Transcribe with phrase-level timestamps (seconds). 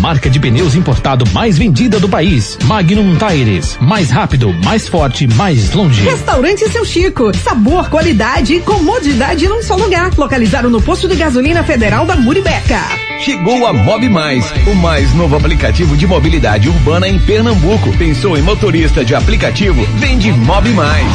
[0.00, 2.58] marca de pneus importado mais vendida do país.
[2.64, 3.78] Magnum Tires.
[3.80, 6.02] Mais rápido, mais forte, mais longe.
[6.02, 7.36] Restaurante Seu Chico.
[7.36, 10.10] Sabor, qualidade e comodidade num só lugar.
[10.16, 12.80] Localizado no posto de gasolina federal da Muribeca.
[13.20, 17.96] Chegou a Mob Mais, o mais novo aplicativo de mobilidade urbana em Pernambuco.
[17.96, 19.86] Pensou em motorista de aplicativo?
[19.96, 21.12] Vende Mob Mais.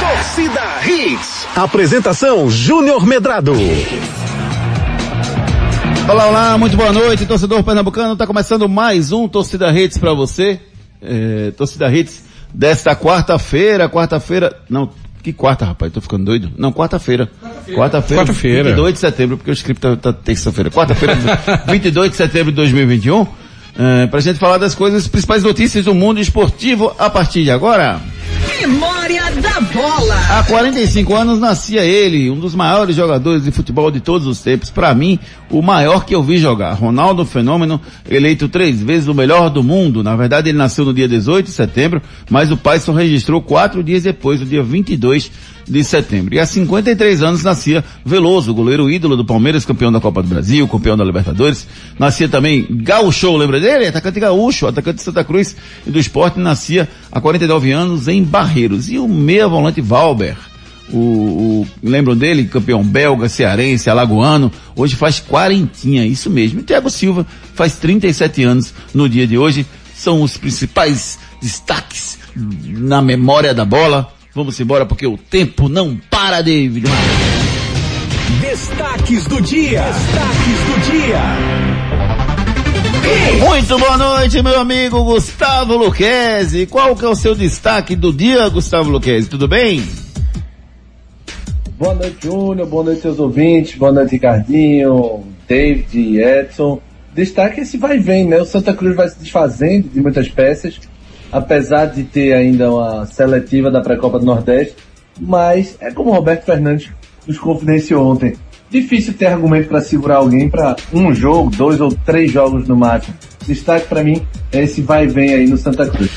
[0.00, 1.46] Torcida Hits.
[1.54, 3.54] Apresentação Júnior Medrado.
[6.08, 8.16] Olá, olá, muito boa noite, torcedor pernambucano.
[8.16, 10.58] Tá começando mais um Torcida Hits para você.
[11.00, 14.90] É, torcida Hits desta quarta-feira, quarta-feira, não,
[15.22, 15.92] que quarta, rapaz?
[15.92, 16.50] Tô ficando doido.
[16.58, 17.30] Não, quarta-feira.
[17.72, 18.22] Quarta-feira.
[18.24, 18.64] Quarta-feira.
[18.64, 20.70] 22 de setembro, porque o script tá, tá terça-feira.
[20.70, 21.16] Quarta-feira,
[21.68, 23.26] 22 de setembro de 2021.
[23.78, 28.00] É, pra gente falar das coisas, principais notícias do mundo esportivo a partir de agora.
[28.60, 29.19] Memória
[29.62, 30.14] bola.
[30.30, 34.70] Há 45 anos nascia ele, um dos maiores jogadores de futebol de todos os tempos.
[34.70, 35.18] Para mim,
[35.50, 36.72] o maior que eu vi jogar.
[36.74, 40.02] Ronaldo Fenômeno, eleito três vezes o melhor do mundo.
[40.02, 43.82] Na verdade, ele nasceu no dia 18 de setembro, mas o pai só registrou quatro
[43.82, 45.30] dias depois, no dia 22
[45.70, 46.34] de setembro.
[46.34, 50.66] E há 53 anos nascia Veloso, goleiro ídolo do Palmeiras, campeão da Copa do Brasil,
[50.66, 51.66] campeão da Libertadores.
[51.98, 53.86] Nascia também Gaúcho, lembra dele?
[53.86, 58.90] Atacante gaúcho, atacante de Santa Cruz e do esporte, nascia há 49 anos em Barreiros.
[58.90, 60.36] E o meia volante Valber,
[60.92, 62.44] o, o, lembram dele?
[62.44, 66.60] Campeão belga, cearense, alagoano, hoje faz quarentinha, isso mesmo.
[66.60, 69.64] E Thiago Silva faz 37 anos no dia de hoje.
[69.94, 74.12] São os principais destaques na memória da bola.
[74.32, 76.86] Vamos embora porque o tempo não para, David.
[78.40, 79.82] Destaques do dia.
[79.82, 81.20] Destaques do dia.
[83.44, 86.64] Muito boa noite, meu amigo Gustavo Luquezzi.
[86.66, 89.28] Qual que é o seu destaque do dia, Gustavo Luquezzi?
[89.28, 89.82] Tudo bem?
[91.76, 92.68] Boa noite, Júnior.
[92.68, 93.76] Boa noite, seus ouvintes.
[93.76, 96.80] Boa noite, Ricardinho, David, Edson.
[97.12, 98.40] Destaque esse vai e vem, né?
[98.40, 100.78] O Santa Cruz vai se desfazendo de muitas peças,
[101.32, 104.76] apesar de ter ainda uma seletiva da pré-copa do Nordeste.
[105.20, 106.90] Mas é como o Roberto Fernandes
[107.26, 108.34] nos confidenciou ontem.
[108.70, 113.14] Difícil ter argumento para segurar alguém para um jogo, dois ou três jogos no máximo.
[113.46, 116.10] Destaque para mim é esse vai e vem aí no Santa Cruz.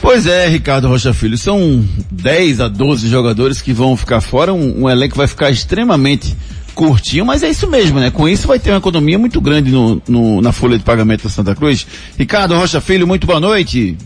[0.00, 4.82] Pois é, Ricardo Rocha Filho, são 10 a 12 jogadores que vão ficar fora, um,
[4.82, 6.36] um elenco vai ficar extremamente
[6.74, 8.10] curtinho, mas é isso mesmo, né?
[8.10, 11.30] Com isso vai ter uma economia muito grande no, no, na folha de pagamento da
[11.30, 11.86] Santa Cruz.
[12.18, 13.96] Ricardo Rocha Filho, muito boa noite.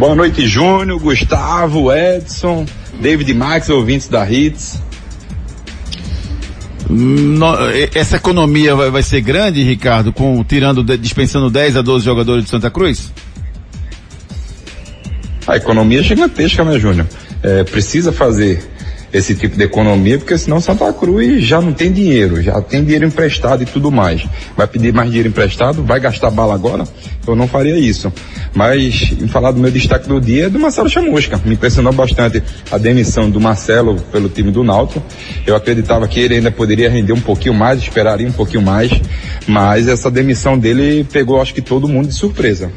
[0.00, 2.64] Boa noite, Júnior, Gustavo, Edson,
[3.02, 4.80] David Max, ouvintes da Hits.
[6.88, 7.54] No,
[7.94, 12.50] essa economia vai, vai, ser grande, Ricardo, com tirando, dispensando 10 a 12 jogadores de
[12.50, 13.12] Santa Cruz?
[15.46, 17.06] A economia é gigantesca, né, Júnior?
[17.42, 18.66] É, precisa fazer
[19.12, 23.04] esse tipo de economia, porque senão Santa Cruz já não tem dinheiro, já tem dinheiro
[23.04, 24.24] emprestado e tudo mais.
[24.56, 26.84] Vai pedir mais dinheiro emprestado, vai gastar bala agora?
[27.26, 28.12] Eu não faria isso.
[28.54, 31.40] Mas, em falar do meu destaque do dia, é do Marcelo Chamusca.
[31.44, 35.02] Me impressionou bastante a demissão do Marcelo pelo time do Náutico.
[35.46, 38.90] Eu acreditava que ele ainda poderia render um pouquinho mais, esperaria um pouquinho mais,
[39.46, 42.70] mas essa demissão dele pegou, acho que todo mundo de surpresa.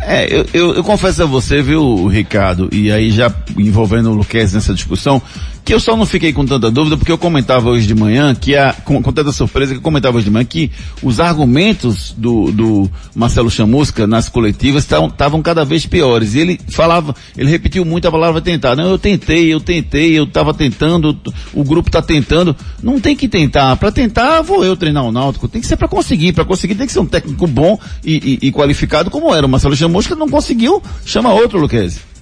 [0.00, 4.52] É, eu, eu, eu, confesso a você, viu, Ricardo, e aí já envolvendo o Luquez
[4.52, 5.20] nessa discussão,
[5.66, 8.54] que eu só não fiquei com tanta dúvida porque eu comentava hoje de manhã que
[8.54, 10.70] a, com, com tanta surpresa que eu comentava hoje de manhã que
[11.02, 16.34] os argumentos do, do Marcelo Chamusca nas coletivas estavam cada vez piores.
[16.34, 18.76] E ele falava, ele repetiu muito a palavra tentar.
[18.76, 21.18] Não, eu tentei, eu tentei, eu estava tentando,
[21.52, 22.54] o grupo está tentando.
[22.80, 23.74] Não tem que tentar.
[23.74, 25.48] Para tentar, vou eu treinar o Náutico.
[25.48, 26.32] Tem que ser para conseguir.
[26.32, 29.44] Para conseguir tem que ser um técnico bom e, e, e qualificado como era.
[29.44, 32.15] O Marcelo Chamusca não conseguiu, chama outro, Luquez.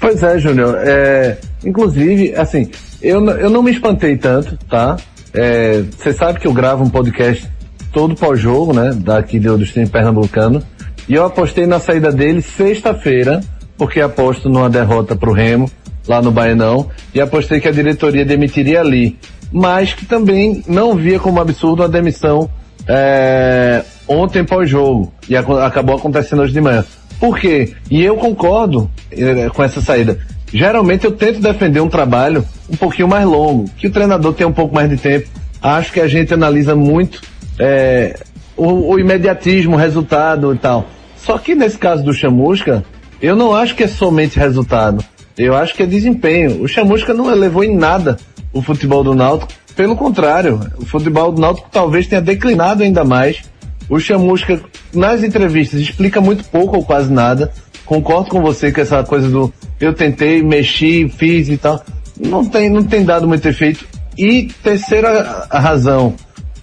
[0.00, 0.76] Pois é, Júnior.
[0.78, 2.70] É, inclusive, assim,
[3.02, 4.96] eu, eu não me espantei tanto, tá?
[5.32, 7.48] Você é, sabe que eu gravo um podcast
[7.92, 8.92] todo pós-jogo, né?
[8.94, 10.62] Daqui do, do time pernambucano.
[11.08, 13.40] E eu apostei na saída dele sexta-feira,
[13.76, 15.70] porque aposto numa derrota pro Remo,
[16.06, 19.18] lá no Baenão, e apostei que a diretoria demitiria ali.
[19.50, 22.50] Mas que também não via como absurdo a demissão
[22.86, 26.84] é, ontem pós-jogo e ac acabou acontecendo hoje de manhã.
[27.20, 27.74] Por quê?
[27.90, 30.18] E eu concordo eh, com essa saída.
[30.52, 34.52] Geralmente eu tento defender um trabalho um pouquinho mais longo, que o treinador tenha um
[34.52, 35.28] pouco mais de tempo.
[35.60, 37.20] Acho que a gente analisa muito
[37.58, 38.18] eh,
[38.56, 40.86] o, o imediatismo, o resultado e tal.
[41.16, 42.84] Só que nesse caso do Chamusca,
[43.20, 45.04] eu não acho que é somente resultado.
[45.36, 46.62] Eu acho que é desempenho.
[46.62, 48.16] O Chamusca não elevou em nada
[48.52, 49.52] o futebol do Náutico.
[49.76, 53.42] Pelo contrário, o futebol do Náutico talvez tenha declinado ainda mais.
[53.88, 54.60] O Chamusca,
[54.92, 57.50] nas entrevistas, explica muito pouco ou quase nada.
[57.86, 61.82] Concordo com você que essa coisa do eu tentei, mexi, fiz e tal,
[62.20, 63.86] não tem, não tem dado muito efeito.
[64.16, 66.14] E terceira razão,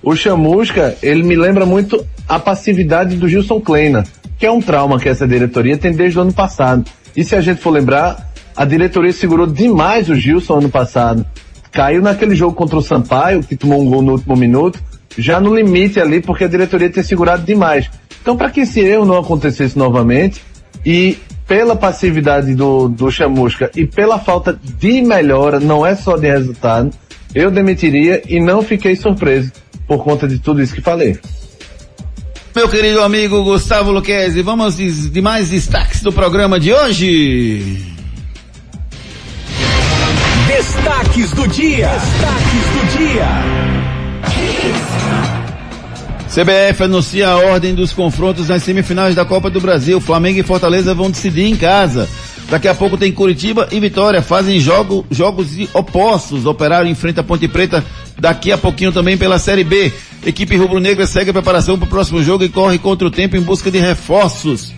[0.03, 4.03] o Chamusca, ele me lembra muito a passividade do Gilson Kleina,
[4.37, 6.85] que é um trauma que essa diretoria tem desde o ano passado.
[7.15, 11.25] E se a gente for lembrar, a diretoria segurou demais o Gilson ano passado.
[11.71, 14.81] Caiu naquele jogo contra o Sampaio, que tomou um gol no último minuto,
[15.17, 17.89] já no limite ali, porque a diretoria tem segurado demais.
[18.21, 20.41] Então, para que esse erro não acontecesse novamente,
[20.85, 21.17] e
[21.47, 26.91] pela passividade do, do Chamusca e pela falta de melhora, não é só de resultado,
[27.33, 29.51] eu demitiria e não fiquei surpreso
[29.87, 31.19] por conta de tudo isso que falei.
[32.55, 37.85] Meu querido amigo Gustavo Luquezzi, vamos de mais destaques do programa de hoje.
[40.47, 41.89] Destaques do dia.
[41.89, 43.84] Destaques do dia.
[46.35, 50.01] CBF anuncia a ordem dos confrontos nas semifinais da Copa do Brasil.
[50.01, 52.09] Flamengo e Fortaleza vão decidir em casa.
[52.49, 54.21] Daqui a pouco tem Curitiba e Vitória.
[54.21, 56.45] Fazem jogo, jogos opostos.
[56.45, 57.81] Operário enfrenta Ponte Preta
[58.19, 59.93] daqui a pouquinho também pela Série B.
[60.25, 63.41] Equipe rubro-negra segue a preparação para o próximo jogo e corre contra o tempo em
[63.41, 64.73] busca de reforços.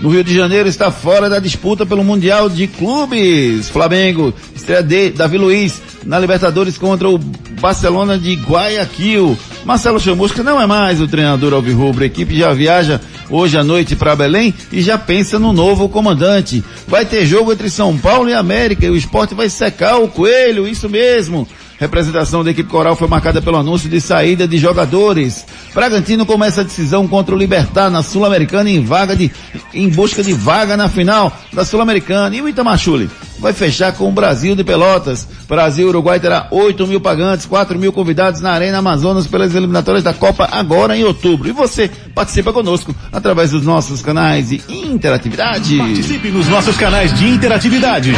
[0.00, 3.68] No Rio de Janeiro está fora da disputa pelo Mundial de Clubes.
[3.68, 9.36] Flamengo, estreia de Davi Luiz na Libertadores contra o Barcelona de Guayaquil.
[9.64, 12.02] Marcelo Chamusca não é mais o treinador alvirrubro.
[12.02, 13.00] A equipe já viaja
[13.30, 16.64] hoje à noite para Belém e já pensa no novo comandante.
[16.88, 20.66] Vai ter jogo entre São Paulo e América e o esporte vai secar o coelho,
[20.66, 21.46] isso mesmo.
[21.82, 25.44] Representação da equipe coral foi marcada pelo anúncio de saída de jogadores.
[25.74, 29.32] Bragantino começa a decisão contra o Libertar na Sul-Americana em vaga de,
[29.74, 32.36] em busca de vaga na final da Sul-Americana.
[32.36, 35.26] E o Itamachule vai fechar com o Brasil de Pelotas.
[35.48, 40.14] Brasil Uruguai terá 8 mil pagantes, 4 mil convidados na Arena Amazonas pelas eliminatórias da
[40.14, 41.48] Copa agora em outubro.
[41.48, 45.78] E você participa conosco através dos nossos canais de interatividade.
[45.78, 48.12] Participe nos nossos canais de interatividade.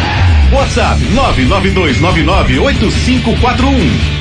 [0.53, 1.01] WhatsApp
[3.59, 4.15] 992998541.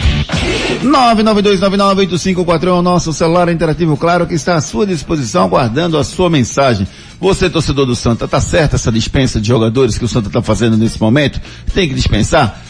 [0.83, 6.29] 992998541 é o nosso celular interativo, claro, que está à sua disposição, aguardando a sua
[6.29, 6.85] mensagem.
[7.19, 10.77] Você, torcedor do Santa, tá certa essa dispensa de jogadores que o Santa está fazendo
[10.77, 11.39] nesse momento?
[11.73, 12.61] Tem que dispensar?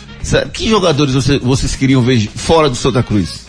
[0.54, 3.46] Que jogadores você, vocês queriam ver fora do Santa Cruz?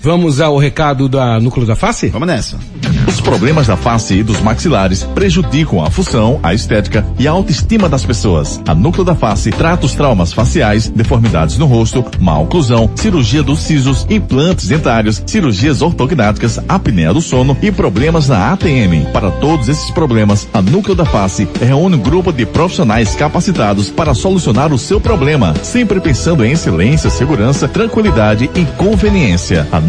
[0.01, 2.08] Vamos ao recado da Núcleo da Face?
[2.08, 2.58] Vamos nessa.
[3.06, 7.89] Os problemas da face e dos maxilares prejudicam a função, a estética e a autoestima
[7.89, 8.62] das pessoas.
[8.65, 13.60] A Núcleo da Face trata os traumas faciais, deformidades no rosto, má oclusão, cirurgia dos
[13.60, 19.12] sisos, implantes dentários, cirurgias ortognáticas, apneia do sono e problemas na ATM.
[19.12, 24.13] Para todos esses problemas, a Núcleo da Face reúne um grupo de profissionais capacitados para
[24.13, 29.68] solucionar o seu problema, sempre pensando em excelência, segurança, tranquilidade e conveniência.
[29.72, 29.88] A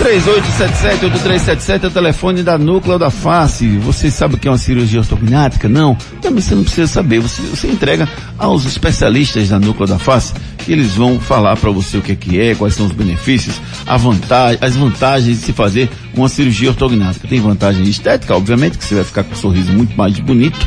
[0.00, 3.68] 3877-8377 é o telefone da Núcleo da Face.
[3.78, 5.68] Você sabe o que é uma cirurgia ortognática?
[5.68, 5.94] Não?
[6.22, 7.20] Também você não precisa saber.
[7.20, 10.32] Você, você entrega aos especialistas da Núcleo da Face
[10.64, 13.60] que eles vão falar para você o que é, que é, quais são os benefícios,
[13.86, 17.28] a vantagem, as vantagens de se fazer uma cirurgia ortognática.
[17.28, 20.58] Tem vantagem estética, obviamente, que você vai ficar com um sorriso muito mais bonito,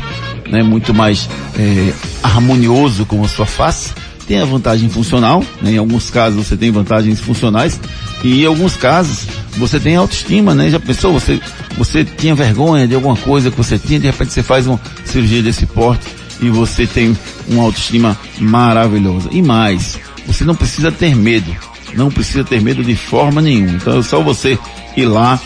[0.48, 0.62] né?
[0.62, 3.94] Muito mais é, harmonioso com a sua face
[4.26, 5.72] tem a vantagem funcional, né?
[5.72, 7.80] em alguns casos você tem vantagens funcionais,
[8.24, 9.26] E em alguns casos,
[9.58, 10.70] você tem autoestima, né?
[10.70, 11.12] Já pensou?
[11.12, 11.38] Você,
[11.76, 15.42] você tinha vergonha de alguma coisa que você tinha, de repente você faz uma cirurgia
[15.42, 16.06] desse porte
[16.40, 17.16] e você tem
[17.46, 19.28] uma autoestima maravilhosa.
[19.30, 21.54] E mais, você não precisa ter medo.
[21.92, 23.76] Não precisa ter medo de forma nenhuma.
[23.76, 24.58] Então é só você
[24.96, 25.38] ir lá,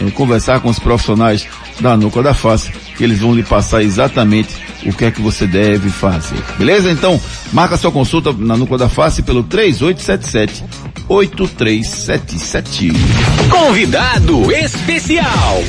[0.00, 1.46] é, conversar com os profissionais
[1.80, 5.46] da nuca da face, que eles vão lhe passar exatamente o que é que você
[5.46, 6.36] deve fazer.
[6.58, 6.90] Beleza?
[6.90, 7.20] Então,
[7.52, 12.92] marca sua consulta na nuca da face pelo 3877 8377.
[13.50, 15.62] Convidado especial.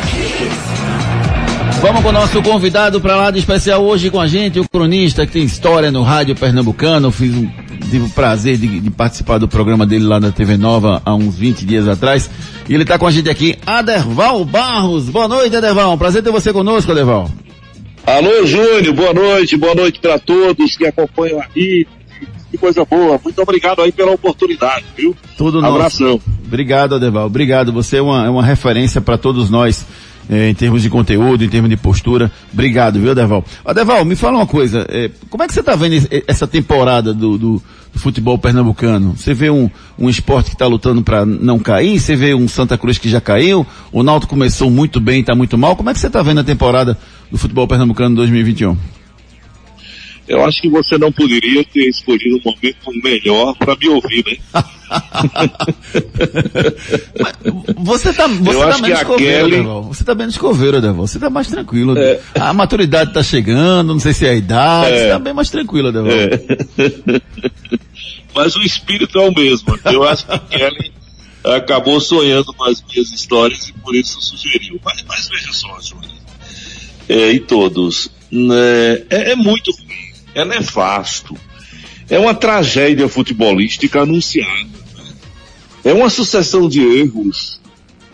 [1.81, 5.25] Vamos com o nosso convidado para lá de especial hoje com a gente, o cronista
[5.25, 7.11] que tem história no rádio pernambucano.
[7.11, 7.47] Fiz um,
[7.91, 11.37] tive o prazer de, de, participar do programa dele lá na TV Nova há uns
[11.37, 12.29] 20 dias atrás.
[12.67, 15.09] E ele está com a gente aqui, Aderval Barros.
[15.09, 15.97] Boa noite, Aderval.
[15.97, 17.29] Prazer ter você conosco, Aderval.
[18.05, 18.93] Alô, Júnior.
[18.93, 19.57] Boa noite.
[19.57, 21.87] Boa noite para todos que acompanham aqui.
[22.51, 23.19] Que coisa boa.
[23.23, 25.15] Muito obrigado aí pela oportunidade, viu?
[25.37, 26.13] Tudo Abração.
[26.13, 26.21] Nosso.
[26.45, 27.25] Obrigado, Aderval.
[27.25, 27.73] Obrigado.
[27.73, 29.85] Você é uma, é uma referência para todos nós
[30.29, 32.31] é, em termos de conteúdo, em termos de postura.
[32.51, 33.43] Obrigado, viu, Adeval?
[33.63, 37.37] Adeval, me fala uma coisa, é, como é que você está vendo essa temporada do,
[37.37, 39.15] do, do, futebol pernambucano?
[39.15, 42.77] Você vê um, um esporte que está lutando para não cair, você vê um Santa
[42.77, 45.75] Cruz que já caiu, o Náutico começou muito bem, está muito mal.
[45.75, 46.97] Como é que você está vendo a temporada
[47.31, 48.94] do futebol pernambucano 2021?
[50.27, 54.37] Eu acho que você não poderia ter escolhido um momento melhor para me ouvir, né?
[57.77, 59.61] você tá, você tá menos coveiro, Kelly...
[59.87, 61.07] Você tá menos coveiro, Deval.
[61.07, 61.95] Você tá mais tranquilo.
[61.97, 62.19] É.
[62.39, 64.99] A maturidade tá chegando, não sei se é a idade, é.
[64.99, 66.11] você tá bem mais tranquilo, Deval.
[66.11, 67.21] É.
[68.33, 69.79] Mas o espírito é o mesmo.
[69.85, 70.91] Eu acho que Kelly
[71.43, 74.79] acabou sonhando com as minhas histórias e por isso sugeriu.
[74.83, 76.11] Mas, mas veja só, Júnior.
[77.07, 78.09] É, e todos.
[78.31, 80.04] Né, é, é muito ruim
[80.35, 81.35] é nefasto.
[82.09, 84.69] É uma tragédia futebolística anunciada.
[85.83, 87.59] É uma sucessão de erros.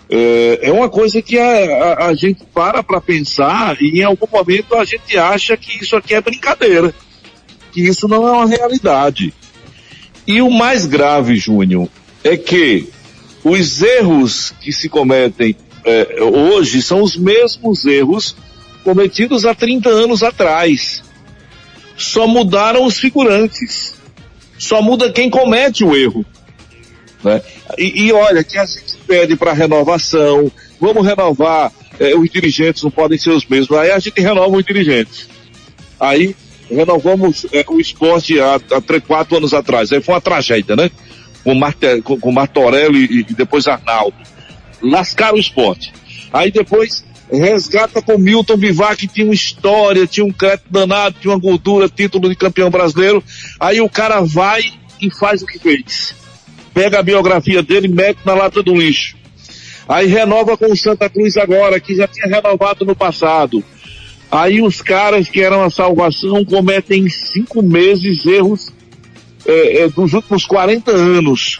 [0.10, 4.28] É, é uma coisa que a, a, a gente para para pensar e em algum
[4.32, 6.94] momento a gente acha que isso aqui é brincadeira.
[7.72, 9.34] Que isso não é uma realidade.
[10.28, 11.90] E o mais grave, Júnior,
[12.24, 12.88] é que
[13.44, 18.36] os erros que se cometem é, hoje são os mesmos erros
[18.84, 21.04] cometidos há 30 anos atrás.
[22.02, 23.94] Só mudaram os figurantes.
[24.58, 26.26] Só muda quem comete o erro.
[27.24, 27.42] Né?
[27.78, 32.92] E, e olha, que a gente pede para renovação, vamos renovar, é, os dirigentes não
[32.92, 33.78] podem ser os mesmos.
[33.78, 35.30] Aí a gente renova os dirigentes.
[36.00, 36.36] Aí
[36.70, 39.92] renovamos é, o esporte há, há quatro anos atrás.
[39.92, 40.90] Aí foi uma tragédia, né?
[41.44, 44.16] Com, Marte, com, com Martorelli e, e depois Arnaldo.
[44.82, 45.94] Lascaram o esporte.
[46.34, 47.04] Aí depois
[47.38, 51.88] resgata com Milton Bivar, que tinha uma história, tinha um crédito danado, tinha uma gordura,
[51.88, 53.24] título de campeão brasileiro.
[53.60, 54.62] Aí o cara vai
[55.00, 56.14] e faz o que fez.
[56.74, 59.16] Pega a biografia dele e mete na lata do lixo.
[59.88, 63.64] Aí renova com o Santa Cruz agora, que já tinha renovado no passado.
[64.30, 68.72] Aí os caras que eram a salvação cometem em cinco meses erros
[69.46, 71.60] é, é, dos últimos 40 anos.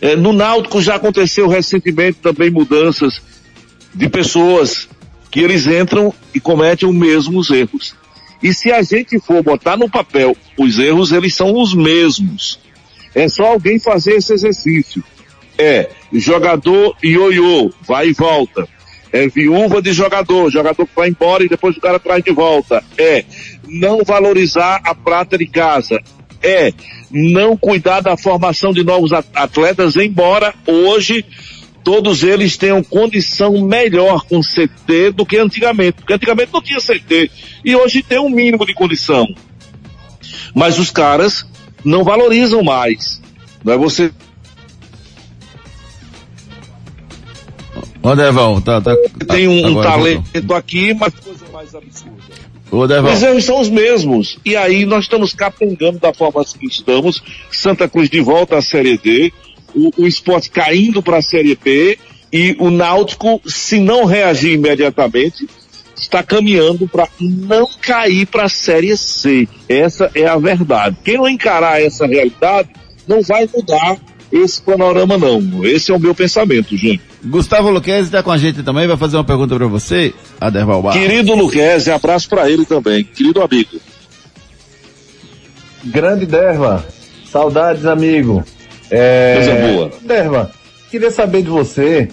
[0.00, 3.22] É, no Náutico já aconteceu recentemente também mudanças
[3.94, 4.88] de pessoas
[5.30, 7.94] que eles entram e cometem os mesmos erros.
[8.42, 12.58] E se a gente for botar no papel os erros, eles são os mesmos.
[13.14, 15.02] É só alguém fazer esse exercício.
[15.56, 18.68] É jogador ioiô, vai e volta.
[19.12, 22.82] É viúva de jogador, jogador que vai embora e depois o cara traz de volta.
[22.98, 23.24] É
[23.66, 26.02] não valorizar a prata de casa.
[26.42, 26.72] É
[27.10, 31.24] não cuidar da formação de novos atletas, embora hoje
[31.84, 37.30] todos eles tenham condição melhor com CT do que antigamente, porque antigamente não tinha CT
[37.62, 39.28] e hoje tem um mínimo de condição.
[40.54, 41.46] Mas os caras
[41.84, 43.20] não valorizam mais.
[43.62, 44.10] Não é você
[48.02, 48.94] Ô Devão, tá, tá,
[49.26, 50.56] tem um, um talento voltou.
[50.56, 52.12] aqui, mas coisa mais absurda.
[52.70, 53.12] Ô Devão.
[53.12, 54.38] Os erros são os mesmos.
[54.44, 57.22] E aí nós estamos capengando da forma que estamos.
[57.50, 59.32] Santa Cruz de volta à Série D
[59.74, 61.98] o, o esporte caindo para a Série B
[62.32, 65.48] e o Náutico, se não reagir imediatamente,
[65.96, 69.48] está caminhando para não cair para a Série C.
[69.68, 70.96] Essa é a verdade.
[71.04, 72.68] Quem não encarar essa realidade
[73.06, 73.96] não vai mudar
[74.32, 75.64] esse panorama não.
[75.64, 77.02] Esse é o meu pensamento, gente.
[77.24, 81.00] Gustavo Luquezzi está com a gente também, vai fazer uma pergunta para você, Aderval Barros.
[81.00, 83.80] Querido Luquezzi, abraço para ele também, querido amigo.
[85.84, 86.84] Grande Derva,
[87.30, 88.44] saudades amigo.
[88.96, 89.90] É, Coisa boa.
[90.02, 90.50] Derva,
[90.90, 92.08] queria saber de você,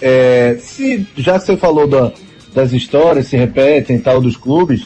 [0.00, 2.12] é, se, já que você falou da,
[2.52, 4.82] das histórias, se repetem tal dos clubes,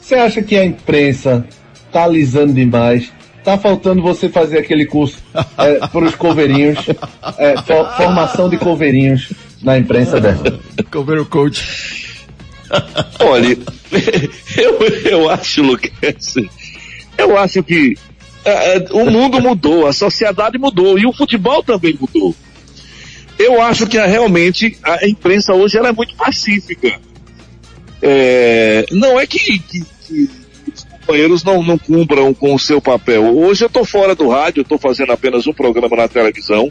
[0.00, 1.46] você acha que a imprensa
[1.88, 3.12] está alisando demais
[3.44, 5.18] Tá faltando você fazer aquele curso
[5.58, 6.78] é, para os coveirinhos,
[7.38, 10.60] é, for, formação de coveirinhos na imprensa dela.
[10.92, 12.22] Coveiro coach.
[13.18, 13.48] Olha,
[14.56, 14.78] eu,
[15.10, 16.34] eu acho, Lucas,
[17.18, 17.96] eu acho que
[18.92, 22.34] o mundo mudou, a sociedade mudou e o futebol também mudou.
[23.38, 27.00] Eu acho que realmente a imprensa hoje ela é muito pacífica.
[28.00, 30.30] É, não é que, que, que
[30.72, 33.36] os companheiros não, não cumpram com o seu papel.
[33.36, 36.70] Hoje eu estou fora do rádio, estou fazendo apenas um programa na televisão,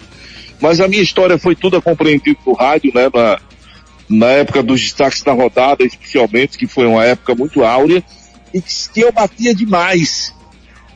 [0.59, 3.09] mas a minha história foi toda compreendida no rádio, né?
[3.13, 3.39] Na,
[4.09, 8.03] na época dos destaques da rodada, especialmente, que foi uma época muito áurea,
[8.53, 10.33] e que eu batia demais.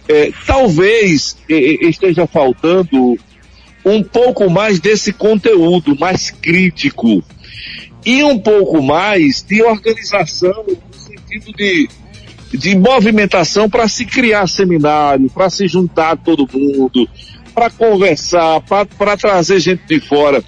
[0.08, 3.18] É, talvez esteja faltando
[3.84, 7.24] um pouco mais desse conteúdo, mais crítico,
[8.06, 11.90] e um pouco mais de organização no sentido de,
[12.54, 17.08] de movimentação para se criar seminário, para se juntar todo mundo,
[17.54, 20.44] para conversar, para trazer gente de fora,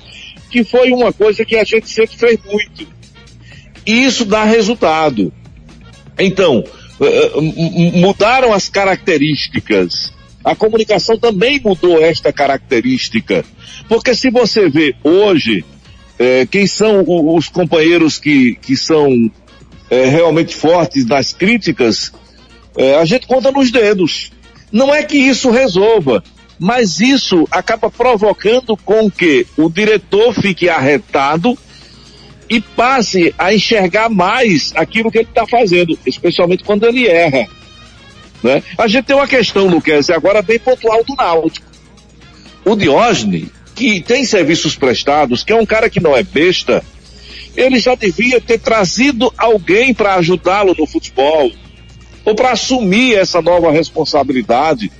[0.50, 2.88] que foi uma coisa que a gente sempre fez muito.
[3.86, 5.32] E isso dá resultado.
[6.20, 6.64] Então,
[7.94, 10.13] mudaram as características.
[10.44, 13.44] A comunicação também mudou esta característica.
[13.88, 15.66] Porque se você vê hoje,
[16.18, 17.04] é, quem são
[17.36, 19.32] os companheiros que, que são
[19.89, 22.12] é, realmente fortes nas críticas,
[22.77, 24.32] é, a gente conta nos dedos.
[24.72, 26.24] Não é que isso resolva,
[26.60, 31.58] mas isso acaba provocando com que o diretor fique arretado
[32.50, 37.48] e passe a enxergar mais aquilo que ele está fazendo, especialmente quando ele erra.
[38.42, 38.63] Né?
[38.77, 41.68] A gente tem uma questão, Luquez, agora bem pontual do Náutico.
[42.63, 46.84] O Diógenes, que tem serviços prestados, que é um cara que não é besta,
[47.56, 51.51] ele já devia ter trazido alguém para ajudá-lo no futebol,
[52.24, 54.92] ou para assumir essa nova responsabilidade.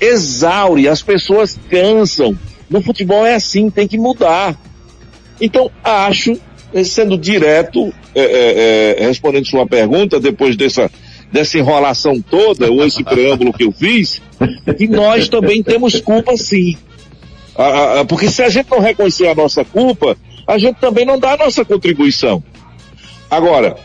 [0.00, 2.36] Exaure, as pessoas cansam.
[2.68, 4.58] No futebol é assim, tem que mudar.
[5.40, 6.40] Então, acho,
[6.84, 10.90] sendo direto, é, é, é, respondendo sua pergunta, depois dessa,
[11.32, 14.20] dessa enrolação toda, ou esse preâmbulo que eu fiz,
[14.76, 16.76] que nós também temos culpa sim.
[17.56, 21.18] Ah, ah, porque se a gente não reconhecer a nossa culpa, a gente também não
[21.18, 22.42] dá a nossa contribuição.
[23.30, 23.76] Agora,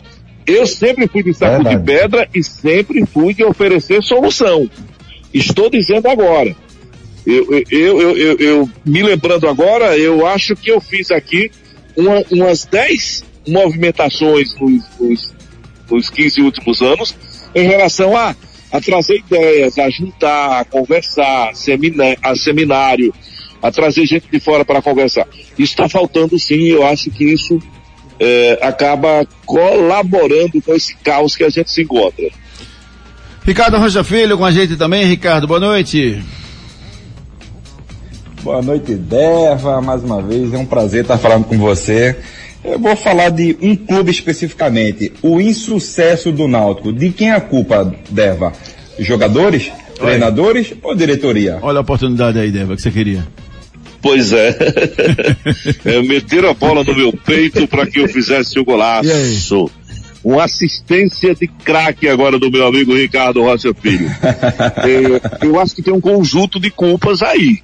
[0.46, 4.68] eu sempre fui de saco é de pedra e sempre fui de oferecer solução.
[5.32, 6.54] Estou dizendo agora.
[7.24, 11.50] Eu, eu, eu, eu, eu me lembrando agora, eu acho que eu fiz aqui
[11.96, 15.34] uma, umas 10 movimentações nos, nos,
[15.90, 17.14] nos 15 últimos anos
[17.54, 18.34] em relação a,
[18.70, 21.50] a trazer ideias, a juntar, a conversar,
[22.22, 23.14] a seminário,
[23.60, 25.26] a trazer gente de fora para conversar.
[25.58, 27.58] Isso está faltando sim, eu acho que isso
[28.18, 32.28] é, acaba colaborando com esse caos que a gente se encontra.
[33.44, 35.04] Ricardo Rocha Filho com a gente também.
[35.04, 36.22] Ricardo, boa noite.
[38.42, 39.80] Boa noite, Deva.
[39.80, 42.16] Mais uma vez, é um prazer estar falando com você.
[42.64, 46.92] Eu vou falar de um clube especificamente, o insucesso do Náutico.
[46.92, 48.52] De quem é a culpa, Deva?
[48.98, 50.06] Jogadores, Oi.
[50.06, 51.60] treinadores ou diretoria?
[51.62, 53.24] Olha a oportunidade aí, Deva, que você queria.
[54.00, 54.56] Pois é.
[55.86, 59.70] é meteram a bola no meu peito para que eu fizesse o golaço.
[60.24, 64.10] Uma assistência de craque agora do meu amigo Ricardo Rocha Filho.
[64.82, 67.60] é, eu acho que tem um conjunto de culpas aí.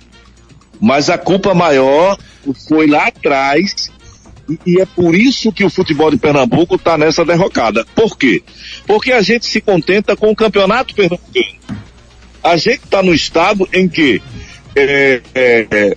[0.80, 2.18] Mas a culpa maior
[2.68, 3.90] foi lá atrás
[4.66, 7.84] e, é por isso que o futebol de Pernambuco está nessa derrocada.
[7.94, 8.42] Por quê?
[8.86, 11.58] Porque a gente se contenta com o campeonato pernambucano.
[12.42, 14.22] A gente está no estado em que
[14.74, 15.96] é, é, é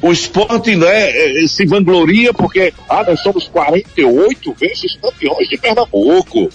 [0.00, 6.48] o esporte né, é, se vangloria porque ah, nós somos 48 vezes campeões de Pernambuco.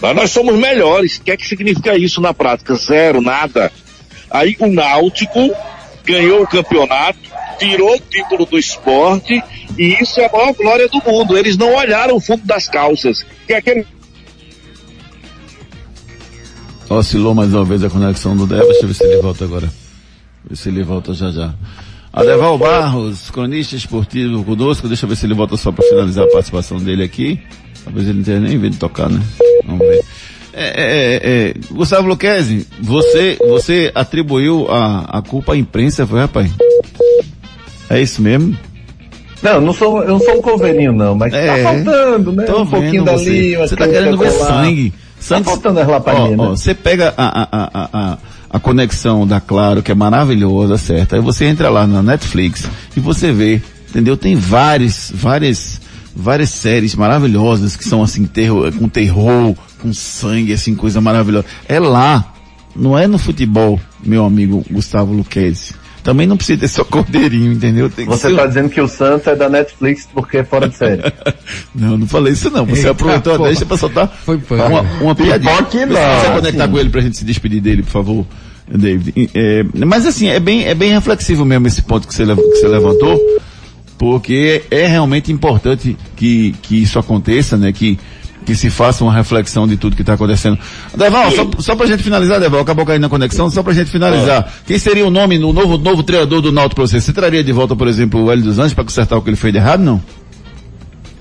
[0.00, 1.16] Mas nós somos melhores.
[1.16, 2.74] O que é que significa isso na prática?
[2.74, 3.72] Zero, nada.
[4.30, 5.50] Aí o Náutico
[6.08, 7.18] ganhou o campeonato,
[7.58, 9.42] tirou o título do esporte
[9.76, 11.36] e isso é a maior glória do mundo.
[11.36, 13.24] Eles não olharam o fundo das calças.
[13.46, 13.86] Que é aquele
[16.88, 18.68] Oscilou mais uma vez a conexão do Débora.
[18.68, 19.72] Deixa eu ver se ele volta agora.
[20.48, 21.54] Ver se ele volta já já.
[22.10, 24.88] Adeval Barros, cronista esportivo conosco.
[24.88, 27.38] Deixa eu ver se ele volta só para finalizar a participação dele aqui.
[27.84, 29.20] Talvez ele não tenha nem vindo tocar, né?
[29.66, 30.02] Vamos ver.
[30.58, 36.20] É, é, é, é Gustavo Luquezzi, você, você atribuiu a, a culpa à imprensa, foi,
[36.20, 36.50] rapaz?
[37.88, 38.56] É isso mesmo?
[39.42, 42.44] Não, não sou, eu não sou um coveirinho não, mas tá é, tá faltando, né?
[42.52, 44.92] Um pouquinho dali, Você tá querendo ver sangue.
[45.20, 45.44] sangue.
[45.44, 46.48] Tá faltando as lapadinhas, né?
[46.48, 48.18] Você pega a, a, a, a
[48.50, 51.14] a conexão da Claro, que é maravilhosa, certo?
[51.14, 54.16] Aí você entra lá na Netflix e você vê, entendeu?
[54.16, 55.80] Tem várias, várias,
[56.14, 61.46] várias séries maravilhosas que são assim, terror, com terror, com sangue, assim, coisa maravilhosa.
[61.68, 62.32] É lá,
[62.76, 65.74] não é no futebol, meu amigo Gustavo Luquezzi.
[66.02, 67.90] Também não precisa ter só cordeirinho, entendeu?
[67.90, 70.68] Tem que Você ser- tá dizendo que o Santos é da Netflix porque é fora
[70.68, 71.02] de série.
[71.74, 72.64] Não, não falei isso não.
[72.64, 73.48] Você Eita, aproveitou a porra.
[73.50, 75.54] deixa pra soltar Foi uma, uma piadinha.
[75.62, 78.26] Vê se não, você conectar com ele pra gente se despedir dele, por favor,
[78.66, 79.30] David.
[79.34, 82.68] É, mas assim, é bem, é bem reflexivo mesmo esse ponto que você, que você
[82.68, 83.20] levantou,
[83.98, 87.72] porque é realmente importante que, que isso aconteça, né?
[87.72, 87.98] Que,
[88.48, 90.58] que se faça uma reflexão de tudo que está acontecendo.
[90.96, 94.50] Deval, só, só pra gente finalizar, Deval, acabou caindo na conexão, só pra gente finalizar.
[94.66, 96.98] Quem seria o nome, o novo, novo treinador do Náutico pra você?
[96.98, 99.36] Você traria de volta, por exemplo, o Hélio dos Anjos pra consertar o que ele
[99.36, 100.02] fez de errado, não?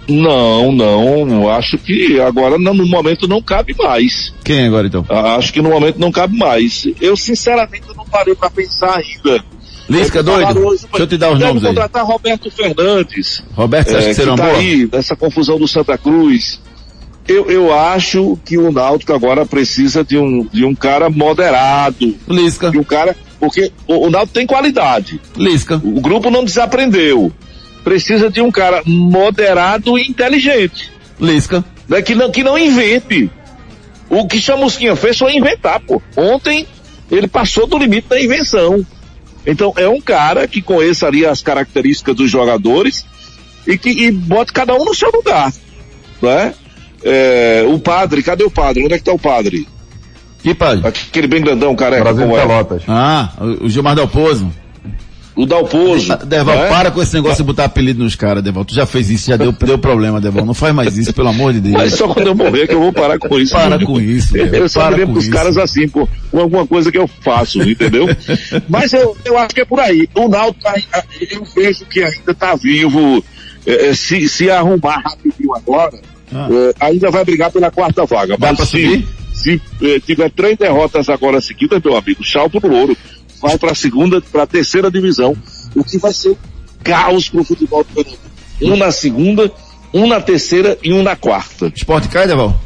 [0.07, 1.49] Não, não.
[1.49, 4.33] Acho que agora no momento não cabe mais.
[4.41, 5.05] Quem agora então?
[5.09, 6.87] Ah, Acho que no momento não cabe mais.
[7.01, 9.43] Eu sinceramente não parei para pensar ainda.
[9.89, 10.59] Lisca, doido?
[10.65, 11.69] hoje, Deixa eu te dar os nomes aí.
[11.69, 13.43] contratar Roberto Fernandes.
[13.53, 14.57] Roberto, você acha é, que uma tá boa?
[14.57, 16.61] aí, nessa confusão do Santa Cruz.
[17.27, 22.15] Eu, eu acho que o Náutico agora precisa de um, de um cara moderado.
[22.27, 22.71] Lisca.
[22.71, 25.19] De um cara, porque o, o Náutico tem qualidade.
[25.35, 25.75] Lisca.
[25.75, 27.31] O grupo não desaprendeu.
[27.83, 30.91] Precisa de um cara moderado e inteligente.
[31.19, 31.65] Lisca.
[31.87, 32.01] Né?
[32.01, 33.29] Que, não, que não invente.
[34.09, 36.01] O que Chamusquinha fez foi inventar, pô.
[36.15, 36.65] Ontem
[37.11, 38.85] ele passou do limite da invenção.
[39.45, 43.05] Então é um cara que conheça ali as características dos jogadores
[43.65, 45.51] e que e bote cada um no seu lugar.
[46.21, 46.53] Né?
[47.09, 48.83] É, o padre, cadê o padre?
[48.83, 49.65] Onde é que tá o padre?
[50.43, 50.85] Que padre?
[50.87, 52.03] Aquele bem grandão, careca.
[52.03, 52.41] Brasil é?
[52.41, 52.83] Pelotas.
[52.87, 54.51] Ah, o Gilmar Dalpozo.
[55.35, 56.17] O Dalpozo.
[56.25, 56.67] Deval, né?
[56.67, 58.65] para com esse negócio de botar apelido nos caras, Deval.
[58.65, 60.43] Tu já fez isso, já deu, deu problema, Deval.
[60.45, 61.75] Não faz mais isso, pelo amor de Deus.
[61.75, 63.53] Mas só quando eu morrer que eu vou parar com isso.
[63.53, 64.67] Para com isso, Eu Deval.
[64.69, 65.33] só Para me lembro com dos isso.
[65.33, 68.07] caras assim, por, por alguma coisa que eu faço, entendeu?
[68.67, 70.09] Mas eu, eu acho que é por aí.
[70.15, 70.83] O Náutico, ai-
[71.31, 73.23] eu vejo que ainda tá vivo.
[73.65, 75.99] É, é, se, se arrumar rapidinho agora,
[76.33, 76.47] Ah.
[76.51, 78.37] é, ainda vai brigar pela quarta vaga.
[78.37, 82.97] Dá Mas se, se é, tiver três derrotas agora seguidas, meu amigo, salto no ouro.
[83.41, 85.35] Vai pra segunda, pra terceira divisão.
[85.75, 86.37] O que vai ser um
[86.83, 88.27] caos pro futebol do Pernambuco.
[88.61, 89.51] Um na segunda,
[89.93, 91.71] um na terceira e um na quarta.
[91.75, 92.59] Esporte cai, Deval?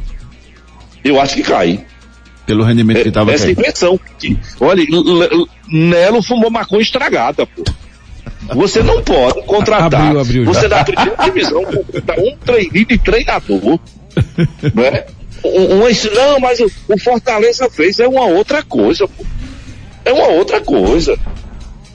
[1.04, 1.84] Eu acho que cai.
[2.46, 3.60] Pelo rendimento que tava Essa caindo.
[3.60, 4.00] impressão.
[4.18, 4.82] Que, olha,
[5.68, 7.62] Nelo fumou maconha estragada, pô.
[8.48, 10.00] Você não pode contratar.
[10.00, 10.44] Abriu, abriu.
[10.44, 13.78] Você da primeira divisão contratar um treininho de treinador.
[14.74, 15.04] né?
[15.44, 19.24] Um, um, não, mas o, o Fortaleza fez é uma outra coisa, pô.
[20.04, 21.18] É uma outra coisa.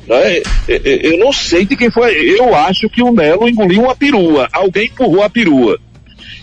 [0.08, 0.38] Né?
[0.38, 2.14] É, é, Eu não sei de quem foi.
[2.16, 4.48] Eu acho que o Nelo engoliu uma perua.
[4.52, 5.80] Alguém empurrou a perua.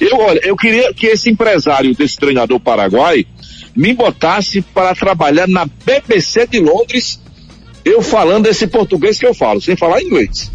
[0.01, 3.27] Eu, olha, eu queria que esse empresário desse treinador paraguai
[3.75, 7.21] me botasse para trabalhar na BBC de Londres,
[7.85, 10.51] eu falando esse português que eu falo, sem falar inglês.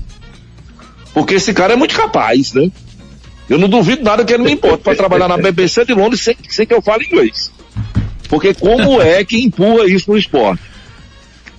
[1.14, 2.72] Porque esse cara é muito capaz, né?
[3.50, 6.36] Eu não duvido nada que ele me importe para trabalhar na BBC de Londres sem,
[6.48, 7.52] sem que eu fale inglês.
[8.28, 10.62] Porque como é que empurra isso no esporte?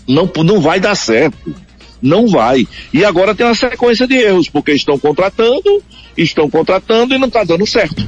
[0.06, 1.54] Não, não vai dar certo.
[2.00, 2.66] Não vai.
[2.92, 5.83] E agora tem uma sequência de erros, porque estão contratando,
[6.16, 8.06] estão contratando e não está dando certo.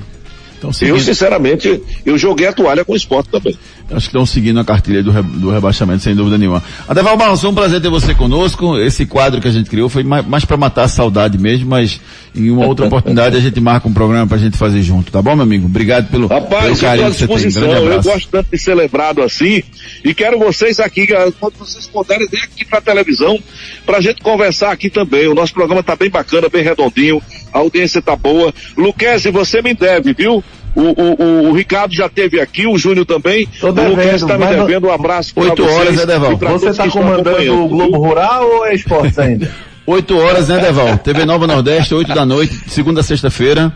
[0.59, 3.59] Então, Eu, sinceramente, eu joguei a toalha com o esporte também.
[3.91, 6.63] Acho que estão seguindo a cartilha do, re- do rebaixamento, sem dúvida nenhuma.
[6.89, 8.79] Adeval Barros, um prazer ter você conosco.
[8.79, 12.01] Esse quadro que a gente criou foi mais, mais para matar a saudade mesmo, mas
[12.35, 15.35] em uma outra oportunidade a gente marca um programa pra gente fazer junto, tá bom,
[15.35, 15.67] meu amigo?
[15.67, 17.37] Obrigado pelo, pelo Rapaz, eu estou carinho que você tem.
[17.37, 17.63] disposição.
[17.63, 18.09] Grande Eu abraço.
[18.09, 19.63] gosto tanto de ser lembrado assim.
[20.05, 21.07] E quero vocês aqui,
[21.39, 23.39] quando vocês puderem, vir aqui para a televisão,
[23.85, 25.27] para a gente conversar aqui também.
[25.29, 27.21] O nosso programa tá bem bacana, bem redondinho.
[27.53, 28.53] A audiência tá boa.
[28.77, 30.43] Luquezzi, você me deve, viu?
[30.75, 33.47] O, o, o, o Ricardo já teve aqui, o Júnior também.
[33.61, 35.77] Tô o devendo, Luquezzi tá me devendo um abraço para Oito vocês.
[35.77, 39.51] horas, né, pra Você tá estão comandando o Globo Rural ou é esportes ainda?
[39.87, 40.99] 8 horas, né, Deval?
[40.99, 43.73] TV Nova Nordeste, 8 da noite, segunda a sexta-feira.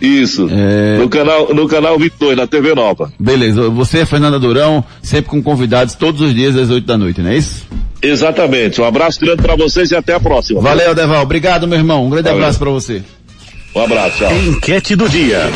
[0.00, 0.48] Isso.
[0.50, 0.98] É.
[0.98, 3.12] No canal, no canal 22, na TV Nova.
[3.18, 7.30] Beleza, você, Fernanda Durão, sempre com convidados todos os dias às 8 da noite, não
[7.30, 7.66] é isso?
[8.02, 8.80] Exatamente.
[8.80, 10.60] Um abraço grande para vocês e até a próxima.
[10.60, 11.22] Valeu, Deval.
[11.22, 12.04] Obrigado, meu irmão.
[12.04, 12.42] Um grande Valeu.
[12.42, 13.02] abraço pra você.
[13.74, 14.32] Um abraço, tchau.
[14.36, 15.50] Enquete do dia.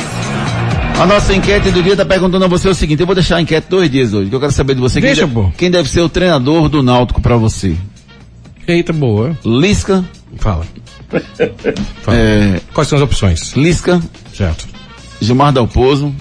[0.98, 3.40] A nossa enquete do dia tá perguntando a você o seguinte, eu vou deixar a
[3.40, 5.88] enquete dois dias hoje, que eu quero saber de você Deixa, quem, deve, quem deve
[5.88, 7.76] ser o treinador do Náutico pra você.
[8.68, 9.37] Eita, boa.
[9.44, 10.04] Lisca,
[10.37, 10.66] Fala.
[12.02, 12.16] Fala.
[12.18, 13.52] é, Quais são as opções?
[13.57, 14.00] Lisca,
[14.35, 14.66] Certo.
[15.20, 16.14] Gilmar Dalpozo,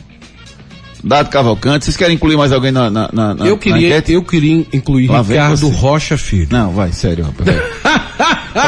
[1.08, 1.86] Dado Cavalcante.
[1.86, 4.14] Vocês querem incluir mais alguém na, na, na, na- eu na queria, enquete?
[4.14, 5.70] eu queria incluir Lá Ricardo.
[5.70, 6.48] Rocha Filho.
[6.52, 7.58] Não, vai, sério, rapaz.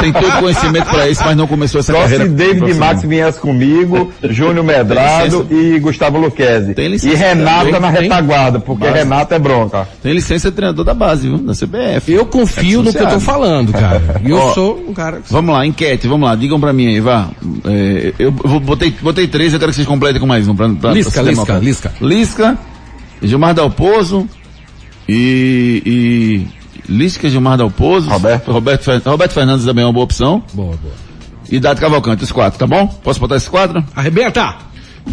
[0.01, 2.25] Tem todo conhecimento pra isso, mas não começou essa Só carreira.
[2.25, 2.73] se David.
[2.75, 6.75] Max viesse comigo, Júnior Medrado e Gustavo Luquezzi.
[6.75, 8.97] Tem licença E Renato também, na retaguarda, porque Base.
[8.99, 9.87] Renato é bronca.
[10.03, 11.39] Tem licença de treinador da base, viu?
[11.39, 12.11] Da CBF.
[12.11, 14.21] Eu confio no que eu tô falando, cara.
[14.23, 15.21] E eu Ó, sou um cara.
[15.27, 17.29] Vamos lá, enquete, vamos lá, digam pra mim aí, vá.
[17.65, 20.55] É, eu botei, botei três, eu quero que vocês completem com mais um.
[20.55, 21.91] Pra, pra, Lisca, Lisca, pra- Lisca.
[22.29, 22.57] Lisca,
[23.23, 24.29] Gilmar Dalpozo
[25.07, 26.47] E, e
[26.87, 28.07] Lística Gilmar Dalpozo.
[28.09, 28.51] Roberto.
[28.51, 30.43] Roberto, Roberto Fernandes também é uma boa opção.
[30.53, 30.93] Boa, boa.
[31.51, 32.85] E Dado Cavalcante, os quatro, tá bom?
[33.03, 33.83] Posso botar esses quatro?
[33.95, 34.55] Arrebenta!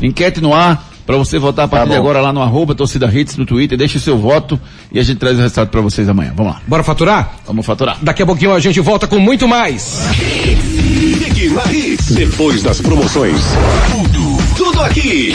[0.03, 3.39] Enquete no ar, pra você votar a partir de agora lá no arroba torcida hits
[3.39, 4.61] no Twitter, deixe o seu voto
[4.93, 6.35] e a gente traz o resultado pra vocês amanhã.
[6.37, 6.61] Vamos lá.
[6.67, 7.37] Bora faturar?
[7.47, 7.97] Vamos faturar.
[8.03, 10.01] Daqui a pouquinho a gente volta com muito mais.
[10.13, 12.11] Fique na Hits.
[12.11, 13.41] Depois das promoções.
[13.91, 15.35] Tudo, tudo aqui.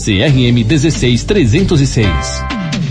[0.01, 2.60] CRM 16306.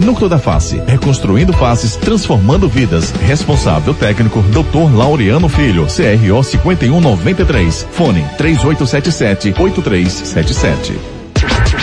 [0.00, 3.12] Núcleo da Face, reconstruindo faces, transformando vidas.
[3.26, 4.94] Responsável técnico, Dr.
[4.94, 7.86] Laureano Filho, CRO 5193.
[7.92, 11.18] Fone 3877-8377.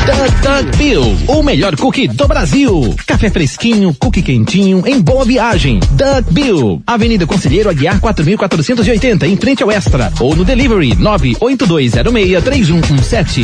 [0.05, 2.93] Doug Doug Bill, o melhor cookie do Brasil.
[3.07, 5.79] Café fresquinho, cookie quentinho, em boa viagem.
[5.91, 10.13] Doug Bill, Avenida Conselheiro Aguiar 4480, em frente ao Extra.
[10.19, 13.43] Ou no delivery 982063117.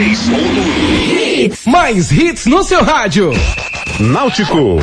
[0.00, 1.56] Muribeca.
[1.66, 3.32] Mais hits no seu rádio.
[3.98, 4.78] Náutico.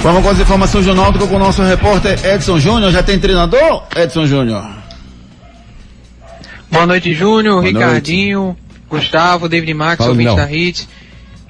[0.00, 2.92] Vamos com as informações do Náutico com o nosso repórter Edson Júnior.
[2.92, 3.82] Já tem treinador?
[3.96, 4.64] Edson Júnior.
[6.70, 8.56] Boa noite, Júnior, Boa Ricardinho,
[8.88, 10.88] Gustavo, David Max, Fala, ouvinte da Hits.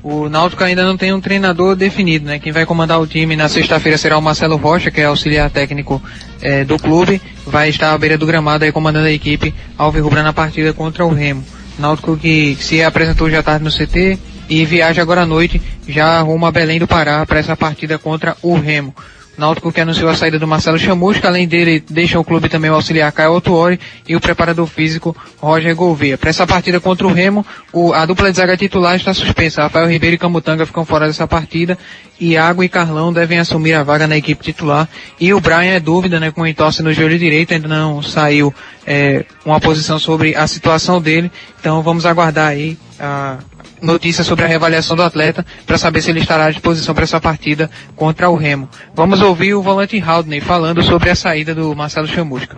[0.02, 2.38] O Náutico ainda não tem um treinador definido, né?
[2.38, 6.02] Quem vai comandar o time na sexta-feira será o Marcelo Rocha, que é auxiliar técnico
[6.40, 7.20] eh, do clube.
[7.46, 11.12] Vai estar à beira do gramado aí comandando a equipe alvirrubra na partida contra o
[11.12, 11.44] Remo.
[11.80, 16.44] Náutico que se apresentou já tarde no CT e viaja agora à noite já rumo
[16.44, 18.94] a Belém do Pará para essa partida contra o Remo.
[19.40, 22.74] Náutico que anunciou a saída do Marcelo Chamusca, além dele deixa o clube também o
[22.74, 26.18] auxiliar Caio Otuori e o preparador físico Roger Gouveia.
[26.18, 29.62] Para essa partida contra o Remo, o- a dupla de zaga titular está suspensa.
[29.62, 31.78] Rafael Ribeiro e Camutanga ficam fora dessa partida.
[32.20, 34.86] Iago e Carlão devem assumir a vaga na equipe titular.
[35.18, 38.54] E o Brian é dúvida, né, com entorse no joelho direito, ainda não saiu
[38.86, 41.32] é, uma posição sobre a situação dele.
[41.58, 43.38] Então vamos aguardar aí a
[43.80, 47.20] notícia sobre a reavaliação do atleta para saber se ele estará à disposição para essa
[47.20, 48.68] partida contra o Remo.
[48.94, 52.56] Vamos ouvir o volante Haldney falando sobre a saída do Marcelo Chamusca.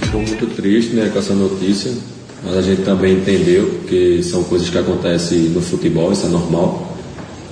[0.00, 1.92] Ficou muito triste né, com essa notícia,
[2.44, 6.96] mas a gente também entendeu que são coisas que acontecem no futebol, isso é normal.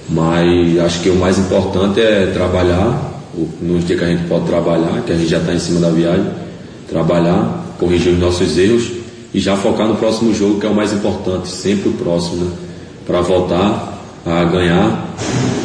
[0.08, 3.22] Mas acho que o mais importante é trabalhar,
[3.60, 5.90] no dia que a gente pode trabalhar, que a gente já está em cima da
[5.90, 6.26] viagem,
[6.88, 8.99] trabalhar, corrigir os nossos erros
[9.32, 12.50] e já focar no próximo jogo, que é o mais importante, sempre o próximo, né?
[13.06, 15.08] Para voltar a ganhar,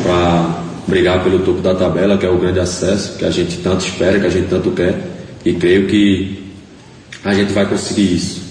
[0.03, 3.85] para brigar pelo topo da tabela, que é o grande acesso, que a gente tanto
[3.85, 4.99] espera, que a gente tanto quer,
[5.43, 6.51] e creio que
[7.23, 8.41] a gente vai conseguir isso.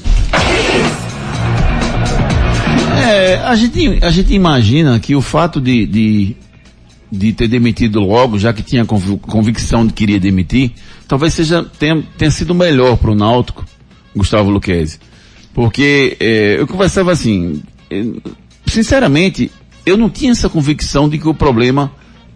[3.06, 6.36] É, a gente, a gente imagina que o fato de, de,
[7.10, 10.72] de ter demitido logo, já que tinha convicção de que iria demitir,
[11.06, 13.64] talvez seja, tenha, tenha sido melhor para o Náutico,
[14.14, 14.98] Gustavo Luquezzi.
[15.52, 18.04] Porque é, eu conversava assim, é,
[18.66, 19.50] sinceramente,
[19.86, 21.92] eu não tinha essa convicção de que o problema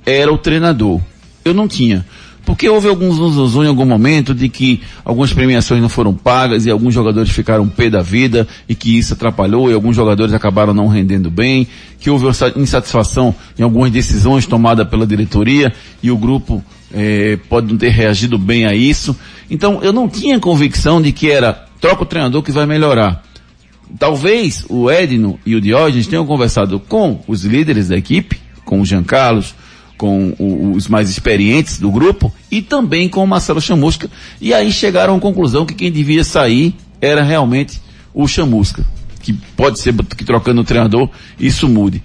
[0.07, 1.01] era o treinador.
[1.45, 2.05] Eu não tinha.
[2.49, 6.71] Porque houve alguns zunzum em algum momento de que algumas premiações não foram pagas e
[6.71, 10.89] alguns jogadores ficaram pé da vida e que isso atrapalhou e alguns jogadores acabaram não
[10.89, 11.67] rendendo bem,
[12.01, 12.25] que houve
[12.57, 15.71] insatisfação em algumas decisões tomadas pela diretoria
[16.03, 19.15] e o grupo é, pode não ter reagido bem a isso.
[19.51, 23.23] Então eu não tinha convicção de que era troca o treinador que vai melhorar.
[23.99, 28.85] Talvez o Edno e o Diógenes tenham conversado com os líderes da equipe, com o
[28.85, 29.55] Jean Carlos,
[29.97, 30.35] com
[30.75, 34.09] os mais experientes do grupo e também com o Marcelo Chamusca.
[34.41, 37.81] E aí chegaram à conclusão que quem devia sair era realmente
[38.15, 38.87] o Chamusca.
[39.21, 42.03] Que pode ser que trocando o treinador isso mude.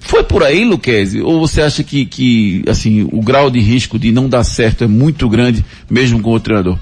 [0.00, 1.20] Foi por aí, Luquezzi?
[1.20, 4.86] Ou você acha que, que, assim, o grau de risco de não dar certo é
[4.86, 6.78] muito grande, mesmo com o treinador?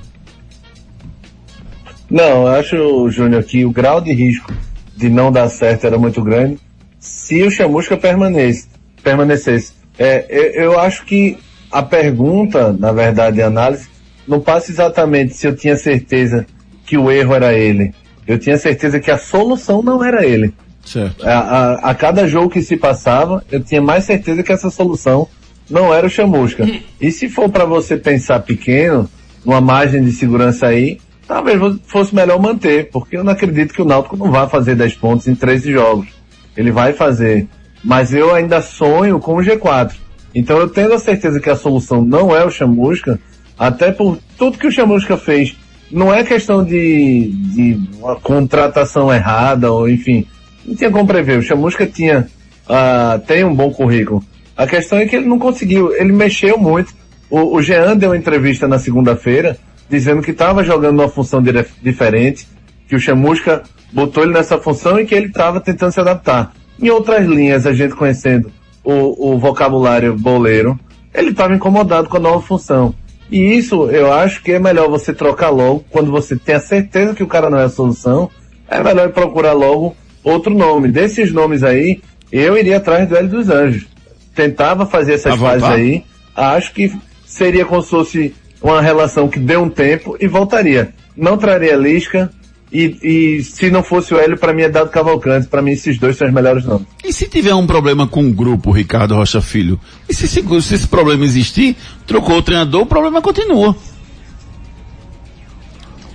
[2.11, 4.53] Não, eu acho, Júnior, que o grau de risco
[4.97, 6.59] de não dar certo era muito grande
[6.99, 8.66] se o Chamusca permanece,
[9.03, 9.73] permanecesse.
[9.99, 11.38] É, eu, eu acho que
[11.71, 13.88] a pergunta, na verdade, a análise,
[14.27, 16.47] não passa exatamente se eu tinha certeza
[16.85, 17.95] que o erro era ele.
[18.27, 20.53] Eu tinha certeza que a solução não era ele.
[20.85, 21.27] Certo.
[21.27, 25.29] A, a, a cada jogo que se passava, eu tinha mais certeza que essa solução
[25.69, 26.64] não era o chamusca.
[27.01, 29.09] E se for para você pensar pequeno,
[29.45, 33.85] numa margem de segurança aí, talvez fosse melhor manter, porque eu não acredito que o
[33.85, 36.09] Náutico não vá fazer 10 pontos em 13 jogos.
[36.57, 37.49] Ele vai fazer
[37.87, 39.93] mas eu ainda sonho com o G4.
[40.35, 43.19] Então eu tenho a certeza que a solução não é o Chamusca,
[43.57, 45.57] até por tudo que o Chamusca fez.
[45.89, 50.27] Não é questão de, de uma contratação errada, ou enfim,
[50.65, 51.39] não tinha como prever.
[51.39, 52.27] O Chamusca tinha,
[52.69, 54.21] uh, tem um bom currículo.
[54.57, 56.93] A questão é que ele não conseguiu, ele mexeu muito.
[57.31, 59.57] O, o Jean deu uma entrevista na segunda-feira,
[59.88, 61.42] dizendo que estava jogando uma função
[61.83, 62.46] diferente,
[62.88, 66.53] que o Chamusca botou ele nessa função e que ele estava tentando se adaptar.
[66.81, 68.51] Em outras linhas, a gente conhecendo
[68.85, 70.79] o, o vocabulário boleiro,
[71.14, 72.94] ele estava incomodado com a nova função.
[73.31, 77.14] E isso eu acho que é melhor você trocar logo, quando você tem a certeza
[77.14, 78.31] que o cara não é a solução,
[78.68, 80.88] é melhor procurar logo outro nome.
[80.88, 83.87] Desses nomes aí, eu iria atrás do Hélio dos Anjos.
[84.35, 86.92] Tentava fazer essas fases aí, acho que
[87.25, 90.95] seria como se fosse uma relação que deu um tempo e voltaria.
[91.16, 92.31] Não traria Lisca,
[92.73, 95.47] e, e, se não fosse o Hélio, para mim é Dado Cavalcante.
[95.47, 96.87] Para mim, esses dois são os melhores nomes.
[97.05, 99.81] E se tiver um problema com o grupo, Ricardo Rocha Filho?
[100.09, 103.77] E se, se, se esse problema existir, trocou o treinador, o problema continua.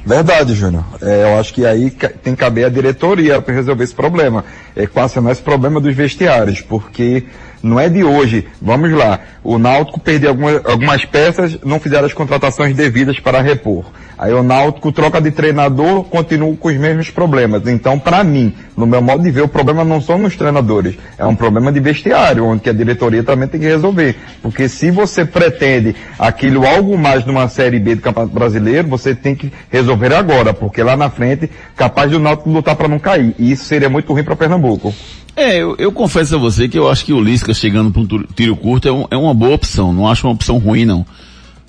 [0.05, 0.83] Verdade, Júnior.
[1.01, 4.43] É, eu acho que aí tem que caber a diretoria para resolver esse problema.
[4.75, 7.23] É quase mais problema dos vestiários, porque
[7.63, 8.47] não é de hoje.
[8.61, 9.19] Vamos lá.
[9.43, 13.85] O Náutico perdeu algumas, algumas peças, não fizeram as contratações devidas para repor.
[14.21, 17.65] Aí o Náutico troca de treinador, continua com os mesmos problemas.
[17.65, 21.25] Então, para mim, no meu modo de ver, o problema não são nos treinadores, é
[21.25, 24.15] um problema de vestiário, onde a diretoria também tem que resolver.
[24.39, 29.33] Porque se você pretende aquilo algo mais numa Série B do Campeonato Brasileiro, você tem
[29.33, 33.33] que resolver agora, porque lá na frente, capaz do Náutico lutar para não cair.
[33.39, 34.93] E isso seria muito ruim para Pernambuco.
[35.41, 38.23] É, eu, eu, confesso a você que eu acho que o Lisca chegando para um
[38.35, 39.91] tiro curto é, um, é, uma boa opção.
[39.91, 41.03] Não acho uma opção ruim, não.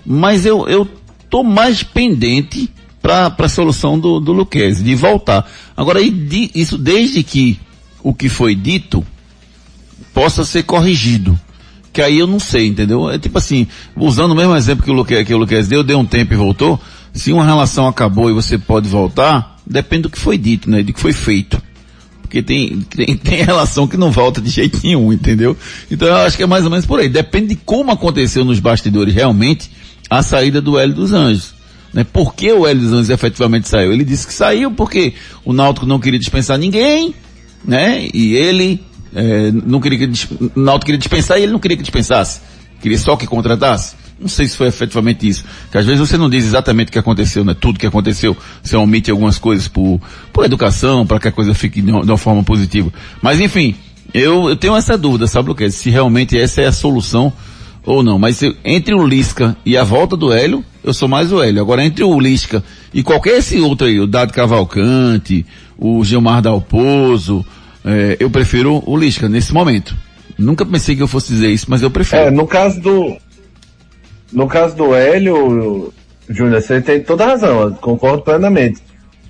[0.05, 0.87] Mas eu, eu
[1.31, 2.69] tô mais pendente
[3.01, 5.51] para a solução do, do Luquezzi, de voltar.
[5.75, 7.59] Agora, isso desde que
[8.03, 9.03] o que foi dito
[10.13, 11.41] possa ser corrigido.
[11.95, 13.09] Que aí eu não sei, entendeu?
[13.09, 13.67] É tipo assim,
[13.97, 16.79] usando o mesmo exemplo que o Luquezzi, que o deu, deu um tempo e voltou.
[17.15, 20.83] Se uma relação acabou e você pode voltar, depende do que foi dito, né?
[20.83, 21.72] Do que foi feito.
[22.33, 25.55] Porque tem, tem, tem relação que não volta de jeito nenhum, entendeu?
[25.91, 27.11] Então eu acho que é mais ou menos por aí.
[27.11, 29.71] Depende de como aconteceu nos bastidores realmente
[30.09, 31.53] a saída do Hélio dos Anjos.
[31.93, 32.05] Né?
[32.05, 33.93] Por que o Hélio dos Anjos efetivamente saiu?
[33.93, 35.13] Ele disse que saiu porque
[35.45, 37.15] o Náutico não queria dispensar ninguém,
[37.63, 38.09] né?
[38.15, 38.81] E ele
[39.15, 40.27] é, não queria que
[40.57, 42.41] o Náutico queria dispensar e ele não queria que dispensasse.
[42.81, 43.95] Queria só que contratasse.
[44.23, 45.45] Não sei se foi efetivamente isso.
[45.71, 47.55] Que às vezes você não diz exatamente o que aconteceu, né?
[47.59, 48.35] Tudo que aconteceu.
[48.63, 50.01] Você omite algumas coisas por,
[50.33, 52.91] por educação, para que a coisa fique de uma, de uma forma positiva.
[53.21, 53.75] Mas enfim,
[54.15, 55.71] Eu, eu tenho essa dúvida, sabe o que?
[55.71, 57.33] Se realmente essa é a solução
[57.85, 58.19] ou não.
[58.19, 61.63] Mas eu, entre o Lisca e a volta do Hélio, eu sou mais o Hélio.
[61.63, 62.63] Agora entre o Lisca
[62.93, 65.47] e qualquer esse outro aí, o Dado Cavalcante,
[65.79, 67.45] o Gilmar Dalpozo,
[67.85, 69.97] é, eu prefiro o Lisca nesse momento.
[70.39, 72.23] Nunca pensei que eu fosse dizer isso, mas eu prefiro.
[72.23, 73.17] É, no caso do.
[74.33, 75.93] No caso do Hélio,
[76.29, 78.81] Júnior, você tem toda a razão, concordo plenamente.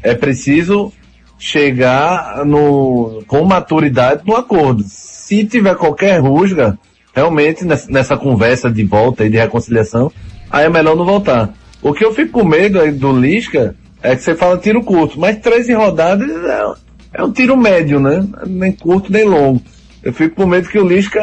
[0.02, 0.92] É preciso
[1.38, 4.84] chegar no, com maturidade no acordo.
[4.86, 6.78] Se tiver qualquer rusga,
[7.12, 10.10] realmente nessa, nessa conversa de volta e de reconciliação,
[10.50, 11.52] aí é melhor não voltar.
[11.82, 15.18] O que eu fico com medo aí do Lisca é que você fala tiro curto,
[15.18, 16.74] mas 13 rodadas é,
[17.14, 18.24] é um tiro médio, né?
[18.46, 19.60] Nem curto nem longo.
[20.02, 21.20] Eu fico com medo que o Lisca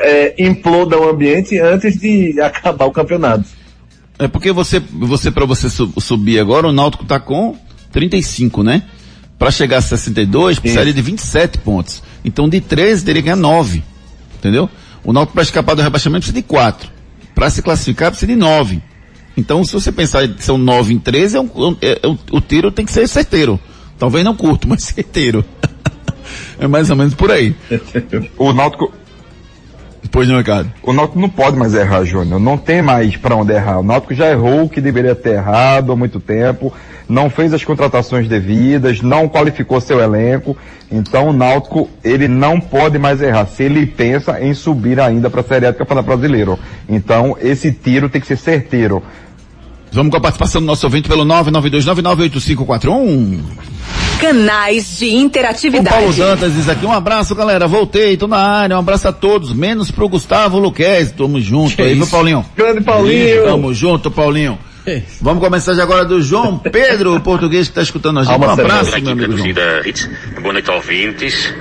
[0.00, 3.44] é, imploda o ambiente antes de acabar o campeonato.
[4.18, 7.56] É porque você, você para você subir agora, o Náutico tá com
[7.92, 8.82] 35, né?
[9.38, 12.02] Para chegar a 62, precisaria de 27 pontos.
[12.24, 13.82] Então de 13 teria que ganhar 9.
[14.36, 14.68] Entendeu?
[15.04, 16.90] O Náutico para escapar do rebaixamento precisa de 4.
[17.34, 18.82] Para se classificar precisa de 9.
[19.36, 22.72] Então se você pensar que são 9 em 13, é um, é, é, o tiro
[22.72, 23.60] tem que ser certeiro.
[23.96, 25.44] Talvez não curto, mas certeiro.
[26.58, 27.54] é mais ou menos por aí.
[28.36, 28.92] o Náutico,
[30.10, 30.70] Pois não, Ricardo.
[30.82, 32.40] O Náutico não pode mais errar, Júnior.
[32.40, 33.80] Não tem mais para onde errar.
[33.80, 36.72] O Náutico já errou o que deveria ter errado há muito tempo.
[37.08, 40.56] Não fez as contratações devidas, não qualificou seu elenco.
[40.90, 43.46] Então o Náutico, ele não pode mais errar.
[43.46, 46.58] Se ele pensa em subir ainda para a Série A do Campeonato Brasileiro.
[46.88, 49.02] Então esse tiro tem que ser certeiro.
[49.92, 53.38] Vamos com a participação do nosso ouvinte pelo 992998541.
[54.20, 55.88] Canais de interatividade.
[55.88, 59.12] O Paulo Dantas diz aqui, um abraço galera, voltei, tô na área, um abraço a
[59.12, 62.44] todos, menos pro Gustavo Luquez, tamo junto que aí, viu Paulinho?
[62.56, 63.44] Grande Paulinho!
[63.44, 64.58] Tamo junto, Paulinho.
[65.20, 68.38] Vamos com a mensagem agora do João Pedro, o português que está escutando a gente.
[68.38, 69.52] Um abraço, meu amigo João.
[70.40, 71.52] Boa noite, ouvintes.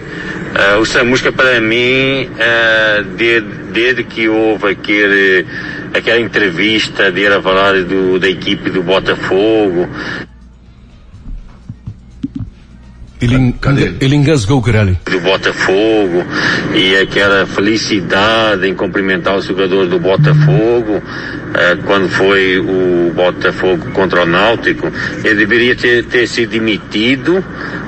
[0.47, 5.45] Uh, essa música para mim, uh, desde, desde que houve aquele,
[5.93, 9.87] aquela entrevista dele a falar do, da equipe do Botafogo,
[13.21, 13.55] ele,
[13.99, 14.97] ele engasgou o grelho.
[15.05, 16.23] Do Botafogo
[16.75, 21.01] e aquela felicidade em cumprimentar os jogadores do Botafogo
[21.55, 24.91] eh, quando foi o Botafogo contra o Náutico,
[25.23, 27.43] ele deveria ter, ter sido demitido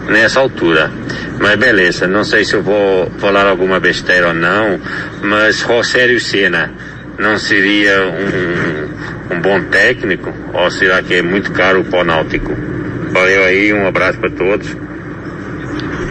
[0.07, 0.91] nessa altura.
[1.39, 4.79] Mas beleza, não sei se eu vou falar alguma besteira ou não,
[5.21, 6.71] mas Rogério Senna
[7.19, 12.51] não seria um, um bom técnico ou será que é muito caro o Náutico?
[13.11, 14.88] Valeu aí, um abraço para todos.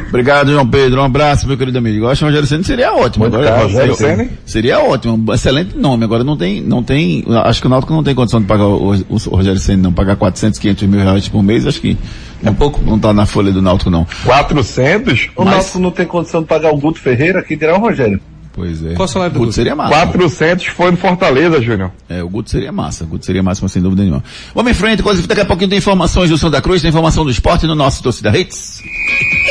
[0.08, 1.00] Obrigado, João Pedro.
[1.00, 2.04] Um abraço, meu querido amigo.
[2.04, 3.24] Eu acho que o Rogério Senna seria ótimo.
[3.24, 4.28] Muito Agora, Rogério Senna?
[4.44, 5.14] Seria ótimo.
[5.14, 6.04] Um excelente nome.
[6.04, 8.94] Agora não tem, não tem, acho que o Náutico não tem condição de pagar o,
[8.94, 9.92] o, o Rogério Senna, não.
[9.92, 11.96] Pagar 400, 500 mil reais por mês, acho que
[12.42, 12.80] é pouco.
[12.82, 14.06] Não tá na folha do Náutico, não.
[14.24, 15.30] 400?
[15.36, 15.54] O Mas...
[15.54, 18.20] Náutico não tem condição de pagar o Guto Ferreira, que dirá o Rogério.
[18.58, 18.94] Pois é.
[18.94, 19.52] Qual o salário do Guto?
[19.52, 19.94] seria massa.
[19.94, 21.92] 400 foi no Fortaleza, Júnior.
[22.08, 23.04] É, o Guto seria massa.
[23.04, 24.24] O Guto seria massa, mas sem dúvida nenhuma.
[24.52, 27.30] Vamos em frente, coisa daqui a pouquinho tem informações do Santa Cruz, tem informação do
[27.30, 28.82] esporte no nosso Torcida Hits.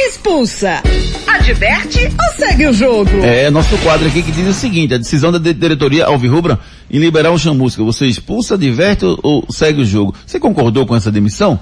[0.09, 0.83] Expulsa,
[1.25, 3.09] adverte ou segue o jogo?
[3.23, 6.59] É, nosso quadro aqui que diz o seguinte, a decisão da diretoria Alvirrubra
[6.91, 7.81] em liberar o Chamusca.
[7.83, 10.13] Você expulsa, adverte ou segue o jogo?
[10.25, 11.57] Você concordou com essa demissão?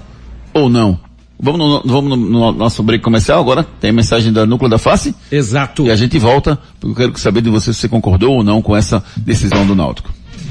[0.52, 1.05] Ou não?
[1.38, 3.62] Vamos no, vamos no, no nosso break comercial agora?
[3.62, 5.14] Tem a mensagem da Núcleo da Face?
[5.30, 5.86] Exato.
[5.86, 8.62] E a gente volta, porque eu quero saber de você se você concordou ou não
[8.62, 10.15] com essa decisão do Náutico.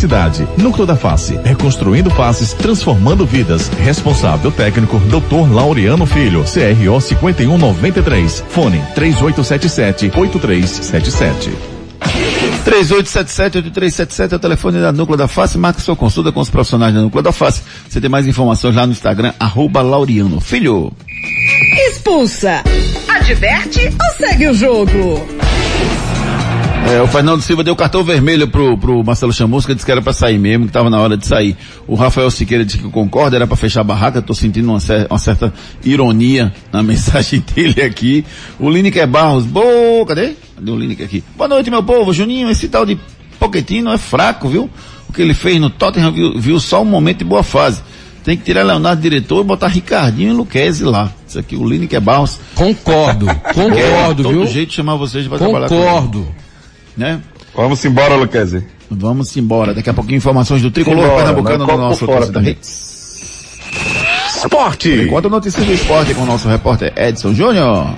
[0.00, 0.48] necessidade.
[0.56, 3.68] Núcleo da Face, reconstruindo faces, transformando vidas.
[3.68, 5.52] Responsável técnico, Dr.
[5.52, 8.44] Laureano Filho, CRO 5193.
[8.48, 11.50] Fone 3877-8377.
[12.64, 15.58] 3877-8377 é o telefone da Núcleo da Face.
[15.58, 17.60] Marque sua consulta com os profissionais da Núcleo da Face.
[17.88, 20.90] Você tem mais informações lá no Instagram, arroba Laureano Filho.
[21.88, 22.62] Expulsa,
[23.08, 25.39] adverte ou segue o jogo?
[26.88, 30.12] É, o Fernando Silva deu cartão vermelho pro, pro Marcelo Chamusca, disse que era para
[30.12, 31.56] sair mesmo, que estava na hora de sair.
[31.86, 35.06] O Rafael Siqueira disse que concorda, era para fechar a barraca, tô sentindo uma, cer
[35.08, 35.52] uma, certa
[35.84, 38.24] ironia na mensagem dele aqui.
[38.58, 40.32] O Lineker Barros, boa, cadê?
[40.56, 41.22] Cadê o Lineker aqui?
[41.36, 42.12] Boa noite, meu povo.
[42.12, 42.98] Juninho, esse tal de
[43.38, 44.68] Pochettino é fraco, viu?
[45.08, 47.82] O que ele fez no Tottenham viu, viu só um momento de boa fase
[48.22, 51.12] Tem que tirar Leonardo diretor e botar Ricardinho e Luquezzi lá.
[51.26, 52.40] Isso aqui, o Lineker Barros.
[52.54, 54.46] Concordo, concordo, todo viu?
[54.46, 56.26] jeito chamar vocês para trabalhar Concordo.
[57.00, 57.20] Né?
[57.56, 58.64] Vamos embora, Luquezzi.
[58.90, 59.72] Vamos embora.
[59.72, 62.52] Daqui a pouquinho informações do Tricolor Simbora, Pernambucano mas no nosso fora Torcida também.
[62.52, 62.90] Hits.
[64.36, 64.92] Esporte.
[65.06, 67.94] Enquanto notícias do esporte com o nosso repórter Edson Júnior.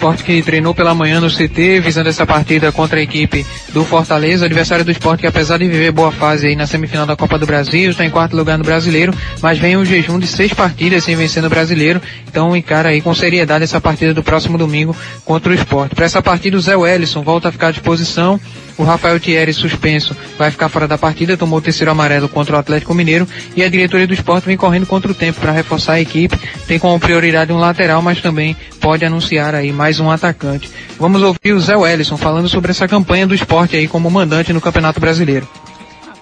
[0.00, 3.44] Esporte que treinou pela manhã no CT, visando essa partida contra a equipe
[3.74, 7.14] do Fortaleza, adversário do esporte que apesar de viver boa fase aí na semifinal da
[7.14, 10.54] Copa do Brasil, está em quarto lugar no brasileiro, mas vem um jejum de seis
[10.54, 14.96] partidas sem vencer no brasileiro, então encara aí com seriedade essa partida do próximo domingo
[15.22, 15.94] contra o esporte.
[15.94, 18.40] Para essa partida o Zé Wellison volta a ficar à disposição,
[18.80, 22.58] o Rafael Thierry suspenso vai ficar fora da partida, tomou o terceiro amarelo contra o
[22.58, 26.00] Atlético Mineiro e a diretoria do esporte vem correndo contra o tempo para reforçar a
[26.00, 26.38] equipe.
[26.66, 30.70] Tem como prioridade um lateral, mas também pode anunciar aí mais um atacante.
[30.98, 34.62] Vamos ouvir o Zé Wellison falando sobre essa campanha do esporte aí como mandante no
[34.62, 35.46] Campeonato Brasileiro.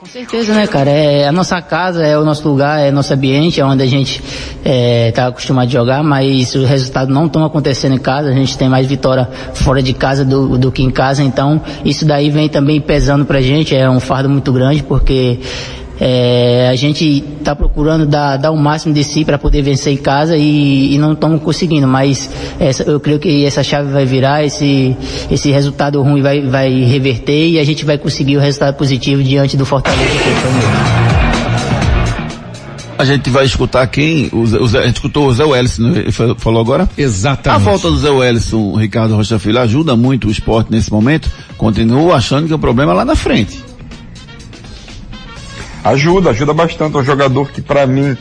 [0.08, 0.88] Com certeza, né, cara?
[0.88, 4.22] É a nossa casa, é o nosso lugar, é nosso ambiente, é onde a gente
[4.64, 8.30] está acostumado a jogar, mas os resultados não estão acontecendo em casa.
[8.30, 12.06] A gente tem mais vitória fora de casa do, do que em casa, então isso
[12.06, 13.76] daí vem também pesando pra gente.
[13.76, 15.40] É um fardo muito grande, porque
[16.00, 19.96] é, a gente está procurando dar, dar o máximo de si para poder vencer em
[19.96, 22.30] casa e, e não estamos conseguindo, mas
[22.60, 24.96] essa- eu creio que essa chave vai virar, esse,
[25.30, 29.56] esse resultado ruim vai, vai reverter e a gente vai conseguir o resultado positivo diante
[29.56, 30.02] do Fortaleza.
[33.00, 34.28] A gente vai escutar quem?
[34.32, 36.04] O Zé, o Zé- a gente escutou o Zé Wellison, né?
[36.38, 36.88] Falou agora?
[36.98, 37.62] Exatamente.
[37.62, 41.30] A falta do Zé Wellison, o Ricardo Rocha Filho, ajuda muito o esporte nesse momento.
[41.56, 43.62] Continuo achando que o problema é lá na frente.
[45.88, 46.96] Ajuda, ajuda bastante.
[46.96, 48.16] É um jogador que, para mim,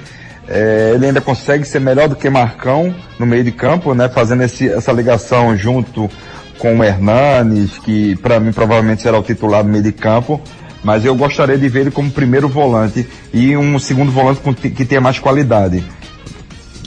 [0.47, 4.07] é, ele ainda consegue ser melhor do que Marcão no meio de campo, né?
[4.07, 6.09] Fazendo esse, essa ligação junto
[6.57, 10.41] com o Hernanes, que para mim provavelmente será o titular no meio de campo.
[10.83, 14.39] Mas eu gostaria de ver ele como primeiro volante e um segundo volante
[14.69, 15.83] que tenha mais qualidade.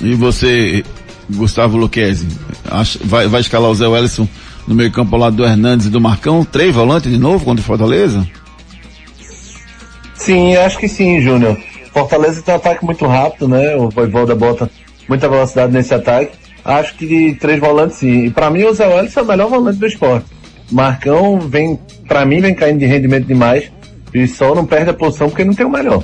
[0.01, 0.83] E você,
[1.28, 2.26] Gustavo Luquezzi,
[3.05, 4.26] vai, vai escalar o Zé Wellison
[4.66, 6.45] no meio campo ao lado do Hernandes e do Marcão?
[6.45, 8.26] Três volantes de novo contra o Fortaleza?
[10.21, 11.57] Sim, acho que sim, Júnior.
[11.93, 13.75] Fortaleza tem um ataque muito rápido, né?
[13.75, 14.71] O Voivoda bota
[15.09, 16.33] muita velocidade nesse ataque.
[16.64, 18.27] Acho que de três volantes sim.
[18.27, 20.27] E pra mim o Zé Wellison é o melhor volante do esporte.
[20.71, 23.73] Marcão vem, pra mim vem caindo de rendimento demais.
[24.12, 26.03] E só não perde a posição porque não tem o melhor.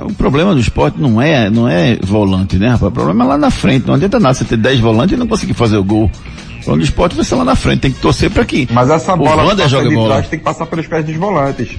[0.00, 2.90] O problema do esporte não é, não é volante, né, rapaz?
[2.90, 3.86] O problema é lá na frente.
[3.86, 6.04] Não adianta nada você ter 10 volantes e não conseguir fazer o gol.
[6.04, 7.80] O problema do esporte vai ser lá na frente.
[7.80, 8.68] Tem que torcer pra aqui.
[8.70, 10.08] Mas essa o bola Wander que joga de bola.
[10.08, 11.70] trás tem que passar pelos pés dos volantes.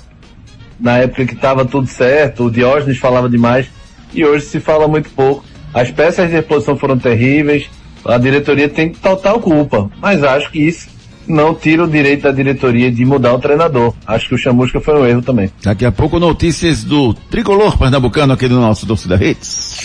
[0.79, 3.67] na época que estava tudo certo, o Diógenes falava demais,
[4.13, 5.43] e hoje se fala muito pouco.
[5.73, 7.69] As peças de reposição foram terríveis,
[8.05, 10.89] a diretoria tem total culpa, mas acho que isso
[11.27, 13.93] não tira o direito da diretoria de mudar o treinador.
[14.05, 15.49] Acho que o Chamusca foi um erro também.
[15.63, 19.77] Daqui a pouco notícias do tricolor pernambucano aqui do nosso Torcida Hits.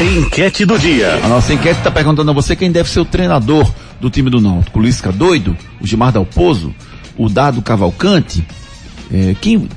[0.00, 1.20] Enquete do dia.
[1.22, 3.70] A nossa enquete está perguntando a você quem deve ser o treinador
[4.00, 4.78] do time do Náutico.
[4.78, 6.74] O Lisca doido, o Gilmar Dalpozo,
[7.16, 8.44] o Dado Cavalcante,
[9.12, 9.68] É, quem,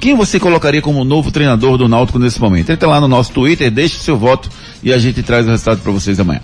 [0.00, 2.70] quem você colocaria como novo treinador do Náutico nesse momento?
[2.72, 4.50] Entra lá no nosso Twitter, deixe seu voto
[4.82, 6.40] e a gente traz o resultado para vocês amanhã.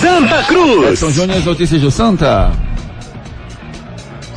[0.00, 0.98] Santa Cruz!
[0.98, 2.50] São Júnior, as notícias do Santa.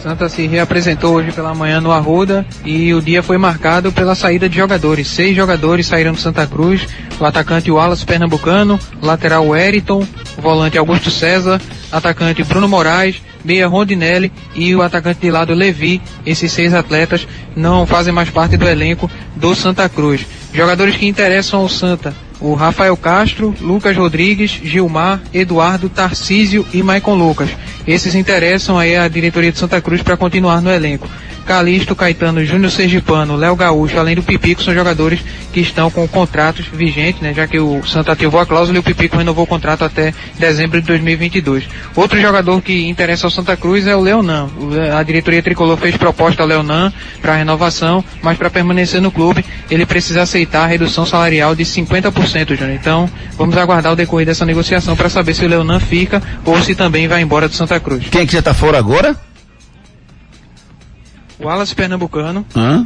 [0.10, 4.50] Santa se reapresentou hoje pela manhã no Arruda e o dia foi marcado pela saída
[4.50, 5.08] de jogadores.
[5.08, 6.88] Seis jogadores saíram do Santa Cruz,
[7.20, 10.04] o atacante Wallace Pernambucano, lateral Weriton,
[10.36, 16.02] o volante Augusto César, atacante Bruno Moraes, meia Rondinelli e o atacante de lado Levi.
[16.26, 20.26] Esses seis atletas não fazem mais parte do elenco do Santa Cruz.
[20.52, 27.16] Jogadores que interessam ao Santa o Rafael Castro, Lucas Rodrigues, Gilmar, Eduardo, Tarcísio e Maicon
[27.16, 27.50] Lucas.
[27.90, 31.10] Esses interessam aí a diretoria de Santa Cruz para continuar no elenco.
[31.50, 35.20] Calixto, Caetano, Júnior Sergipano, Léo Gaúcho, além do Pipico, são jogadores
[35.52, 38.84] que estão com contratos vigentes, né, já que o Santa ativou a cláusula e o
[38.84, 41.64] Pipico renovou o contrato até dezembro de 2022.
[41.96, 44.48] Outro jogador que interessa ao Santa Cruz é o Leonan.
[44.96, 49.88] A diretoria tricolor fez proposta ao Leonan para renovação, mas para permanecer no clube, ele
[49.88, 52.78] precisa aceitar a redução salarial de 50%, Júnior.
[52.80, 56.76] Então, vamos aguardar o decorrer dessa negociação para saber se o Leonan fica ou se
[56.76, 58.06] também vai embora do Santa Cruz.
[58.12, 59.18] Quem é que já está fora agora?
[61.40, 62.86] Wallace Pernambucano, Hã?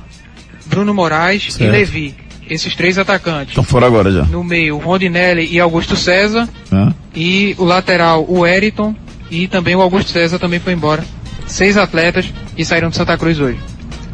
[0.65, 1.61] Bruno Moraes Certo.
[1.63, 2.15] e Levi.
[2.49, 3.49] Esses três atacantes.
[3.49, 4.23] Estão fora agora já.
[4.23, 6.47] No meio, Rondinelli e Augusto César.
[6.71, 6.93] Hã?
[7.15, 8.93] E o lateral, o Eriton.
[9.31, 11.03] E também o Augusto César também foi embora.
[11.47, 12.25] Seis atletas
[12.55, 13.57] que saíram de Santa Cruz hoje.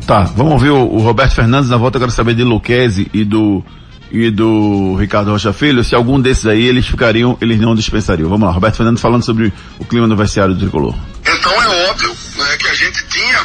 [0.06, 3.24] Tá, vamos ouvir o, o Roberto Fernandes na volta, eu quero saber de Luquezzi e
[3.24, 3.64] do
[4.12, 8.28] e do Ricardo Rocha Filho, se algum desses aí eles ficariam, eles não dispensariam.
[8.28, 10.96] Vamos lá, Roberto Fernandes falando sobre o clima no vestiário do Tricolor.
[11.22, 13.40] Então é óbvio né, que a gente tinha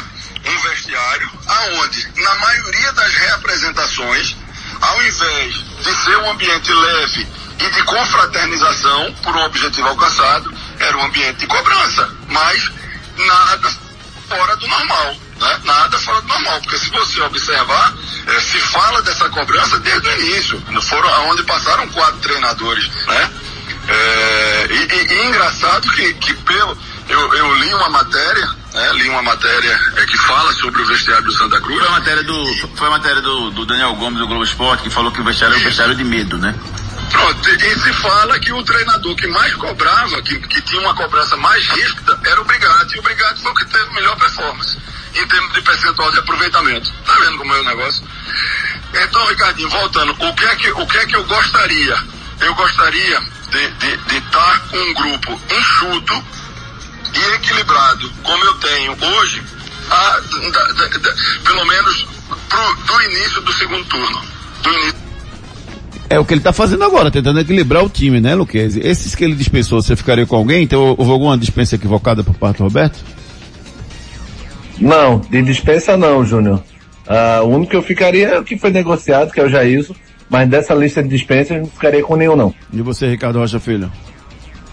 [1.65, 4.35] aonde, na maioria das reapresentações,
[4.81, 7.27] ao invés de ser um ambiente leve
[7.59, 12.71] e de confraternização por um objetivo alcançado, era um ambiente de cobrança, mas
[13.17, 13.73] nada
[14.27, 15.15] fora do normal.
[15.39, 15.59] Né?
[15.65, 17.93] Nada fora do normal, porque se você observar,
[18.27, 23.31] eh, se fala dessa cobrança desde o início, foram aonde passaram quatro treinadores, né?
[23.87, 29.21] É, e, e- engraçado que, que pelo, eu, eu li uma matéria, né, li uma
[29.21, 30.53] matéria é, que fala
[31.25, 31.79] do Santa Cruz.
[31.79, 32.45] Foi a matéria do,
[32.75, 35.55] foi a matéria do, do Daniel Gomes do Globo Esporte que falou que o vestiário
[35.55, 36.55] é um vestiário de medo, né?
[37.11, 41.35] Pronto, e, se fala que o treinador que mais cobrava, que, que tinha uma cobrança
[41.37, 42.95] mais rígida, era o Brigatti.
[42.95, 44.77] E o Brigatti foi o que teve melhor performance
[45.15, 46.91] em termos de percentual de aproveitamento.
[47.05, 48.03] Tá vendo como é o negócio?
[48.93, 51.97] Então, Ricardinho, voltando, o que é que, o que, é que eu gostaria?
[52.41, 56.23] Eu gostaria de estar de, estar com um grupo enxuto
[57.13, 59.41] e equilibrado, como eu tenho hoje,
[59.89, 62.07] a- da- da- da- pelo menos
[62.49, 64.21] pro, do início do segundo turno.
[64.63, 65.05] Do início
[66.09, 68.79] É o que ele tá fazendo agora, tentando equilibrar o time, né, Luquezzi?
[68.79, 70.63] Esses que ele dispensou, você ficaria com alguém?
[70.63, 73.03] Então houve alguma dispensa equivocada por parte do Roberto?
[74.79, 76.61] Não, de dispensa não, Júnior.
[77.07, 79.95] Ah, o único que eu ficaria é o que foi negociado, que é o Jailson,
[80.29, 82.53] mas dessa lista de dispensas eu não ficaria com nenhum não.
[82.73, 83.91] E você, Ricardo Rocha Filho?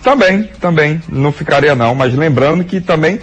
[0.03, 1.01] Também, também.
[1.09, 3.21] Não ficaria não, mas lembrando que também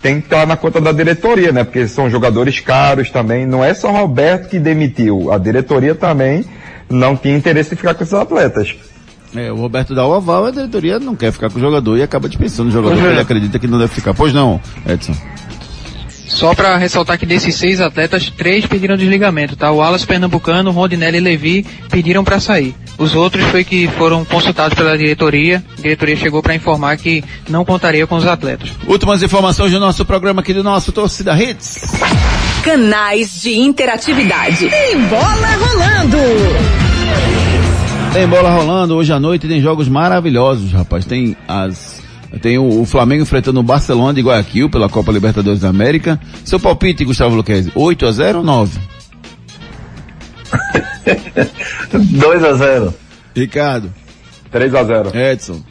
[0.00, 1.64] tem que estar na conta da diretoria, né?
[1.64, 3.46] Porque são jogadores caros também.
[3.46, 5.32] Não é só o Roberto que demitiu.
[5.32, 6.44] A diretoria também
[6.88, 8.74] não tinha interesse em ficar com esses atletas.
[9.34, 12.02] É, o Roberto dá o aval, a diretoria não quer ficar com o jogador e
[12.02, 13.12] acaba dispensando o jogador é.
[13.12, 14.12] ele acredita que não deve ficar.
[14.12, 15.14] Pois não, Edson.
[16.26, 19.70] Só para ressaltar que desses seis atletas, três pediram desligamento, tá?
[19.70, 22.74] O Wallace Pernambucano, Rondinelli e Levi pediram para sair.
[22.98, 25.62] Os outros foi que foram consultados pela diretoria.
[25.78, 28.70] A diretoria chegou para informar que não contaria com os atletas.
[28.86, 31.80] Últimas informações do nosso programa aqui do nosso Torcida Hits.
[32.62, 34.68] Canais de interatividade.
[34.68, 36.18] Tem bola rolando.
[38.12, 41.06] Tem bola rolando hoje à noite, tem jogos maravilhosos, rapaz.
[41.06, 42.01] Tem as
[42.40, 46.18] tem o, o Flamengo enfrentando o Barcelona de Guayaquil pela Copa Libertadores da América.
[46.44, 48.78] Seu palpite, Gustavo Luquezzi, 8 a 0 ou 9?
[51.94, 52.94] 2 a 0
[53.34, 53.92] Ricardo.
[54.50, 55.62] 3 a 0 Edson.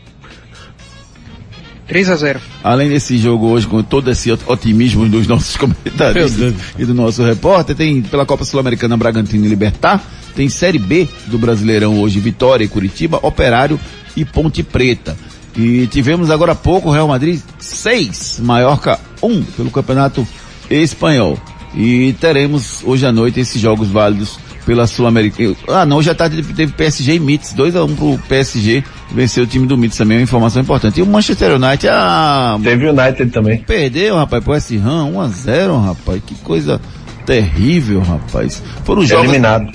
[1.88, 6.54] 3 a 0 Além desse jogo hoje, com todo esse ot- otimismo dos nossos comentaristas
[6.80, 10.02] e do nosso repórter, tem pela Copa Sul-Americana Bragantino e Libertar,
[10.36, 13.80] tem Série B do Brasileirão hoje, Vitória e Curitiba, Operário
[14.16, 15.16] e Ponte Preta.
[15.56, 20.26] E tivemos agora há pouco o Real Madrid 6, Mallorca 1 pelo Campeonato
[20.70, 21.38] Espanhol.
[21.76, 25.56] E teremos hoje à noite esses jogos válidos pela Sul-Americana.
[25.68, 29.48] Ah, não, já tá, teve PSG e Mitz, 2 a 1 pro PSG, venceu o
[29.48, 31.00] time do Mitz também, é uma informação importante.
[31.00, 32.58] E o Manchester United, ah...
[32.62, 33.60] Teve United também.
[33.64, 36.80] Perdeu, rapaz, pro West Ham, 1 a 0 rapaz, que coisa
[37.26, 38.62] terrível, rapaz.
[38.84, 39.26] Foram jogos...
[39.26, 39.72] Eliminado.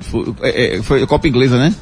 [0.00, 1.74] Foi, é, é, foi Copa Inglesa, né?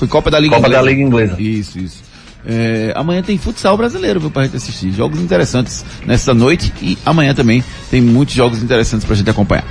[0.00, 0.82] Foi Copa da Liga Copa Inglesa.
[0.82, 1.36] da Liga Inglesa.
[1.38, 2.02] Isso, isso.
[2.46, 4.90] É, amanhã tem futsal brasileiro, viu, pra gente assistir.
[4.92, 9.62] Jogos interessantes nessa noite e amanhã também tem muitos jogos interessantes pra gente acompanhar.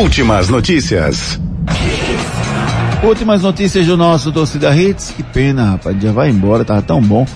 [0.00, 1.38] Últimas notícias.
[3.02, 5.12] Últimas notícias do nosso torcida Hits.
[5.14, 7.26] Que pena, rapaz, já vai embora, tava tão bom.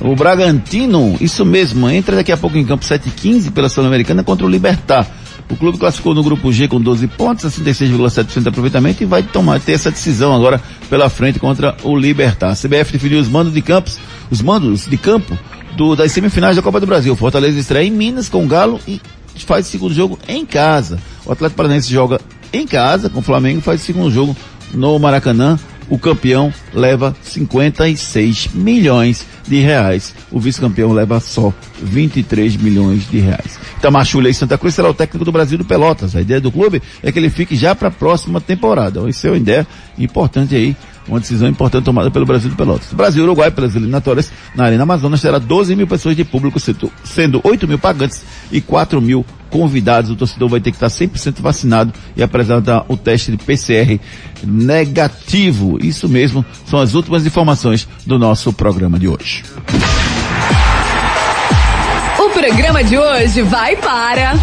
[0.00, 4.48] O Bragantino, isso mesmo, entra daqui a pouco em campo 7h15 pela Sul-Americana contra o
[4.50, 5.06] Libertar.
[5.50, 9.60] O clube classificou no grupo G com 12 pontos, 66,7% de aproveitamento e vai tomar,
[9.60, 12.50] ter essa decisão agora pela frente contra o Libertar.
[12.50, 13.98] A CBF definiu os mandos de campos,
[14.30, 15.38] os mandos de campo
[15.76, 17.14] do, das semifinais da Copa do Brasil.
[17.14, 19.00] Fortaleza estreia em Minas com o Galo e
[19.36, 20.98] faz o segundo jogo em casa.
[21.26, 22.20] O Atlético Paranaense joga
[22.52, 24.34] em casa com o Flamengo e faz o segundo jogo
[24.72, 25.58] no Maracanã.
[25.88, 30.14] O campeão leva 56 milhões de reais.
[30.30, 33.58] O vice-campeão leva só 23 milhões de reais.
[33.80, 36.16] Tamachulha e Santa Cruz será o técnico do Brasil do Pelotas.
[36.16, 39.08] A ideia do clube é que ele fique já para a próxima temporada.
[39.08, 39.66] Isso é uma ideia
[39.98, 40.74] importante aí
[41.08, 42.92] uma decisão importante tomada pelo Brasil de Pelotas.
[42.92, 46.58] Brasil e Uruguai, pelas eliminatórias, na Arena Amazonas, terá 12 mil pessoas de público,
[47.04, 50.10] sendo 8 mil pagantes e 4 mil convidados.
[50.10, 54.00] O torcedor vai ter que estar 100% vacinado e apresentar o teste de PCR
[54.42, 55.78] negativo.
[55.80, 59.44] Isso mesmo, são as últimas informações do nosso programa de hoje.
[62.18, 64.34] O programa de hoje vai para...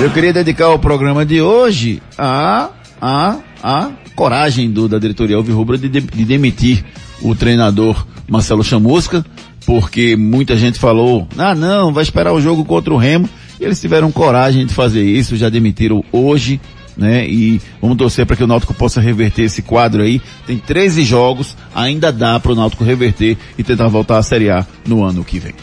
[0.00, 2.68] Eu queria dedicar o programa de hoje a,
[3.02, 6.84] a a coragem do, da diretoria Alvirrubra de, de, de demitir
[7.22, 9.24] o treinador Marcelo Chamusca,
[9.66, 13.28] porque muita gente falou, ah não, vai esperar o jogo contra o Remo,
[13.60, 16.60] e eles tiveram coragem de fazer isso, já demitiram hoje,
[16.96, 17.26] né?
[17.28, 20.20] E vamos torcer para que o Náutico possa reverter esse quadro aí.
[20.46, 24.66] Tem 13 jogos, ainda dá para o Náutico reverter e tentar voltar à Série A
[24.86, 25.54] no ano que vem.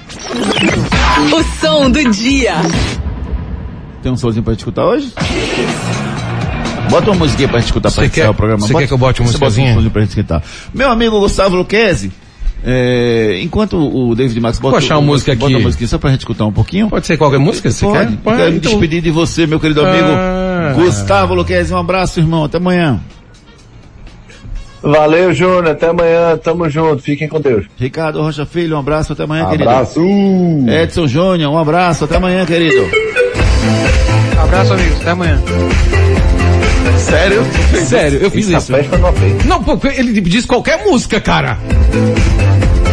[1.33, 2.55] O som do dia.
[4.01, 5.11] Tem um somzinho para escutar hoje?
[6.89, 8.65] Bota uma musiquinha pra gente escutar pra quer, o programa.
[8.65, 9.73] Você quer que eu bote uma musiquinha?
[9.75, 10.43] Bota um pra gente escutar.
[10.73, 12.11] Meu amigo Gustavo Luquezzi,
[12.63, 15.41] é, enquanto o David Max bota, Vou achar uma música aqui.
[15.41, 16.89] bota uma musiquinha só pra gente escutar um pouquinho.
[16.89, 17.69] Pode ser qualquer música?
[17.69, 18.07] Você Pode.
[18.11, 18.17] quer?
[18.17, 18.37] Pode.
[18.37, 18.71] Quero me Então...
[18.71, 20.73] despedir de você, meu querido amigo Ah.
[20.75, 21.73] Gustavo Luquezzi.
[21.73, 22.43] Um abraço, irmão.
[22.45, 22.99] Até amanhã.
[24.81, 25.67] Valeu, Júnior.
[25.69, 26.37] Até amanhã.
[26.37, 27.01] Tamo junto.
[27.01, 27.65] Fiquem com Deus.
[27.77, 29.13] Ricardo Rocha Filho, um abraço.
[29.13, 29.99] Até amanhã, Abraço.
[29.99, 30.71] querido.
[30.71, 32.05] Edson Júnior, um abraço.
[32.05, 32.85] Até amanhã, querido.
[34.41, 35.01] Abraço, amigos.
[35.01, 35.41] Até amanhã.
[36.99, 37.43] Sério?
[37.85, 38.73] Sério, eu fiz isso.
[38.73, 39.45] festa não fez.
[39.45, 41.57] Não, pô, ele diz qualquer música, cara.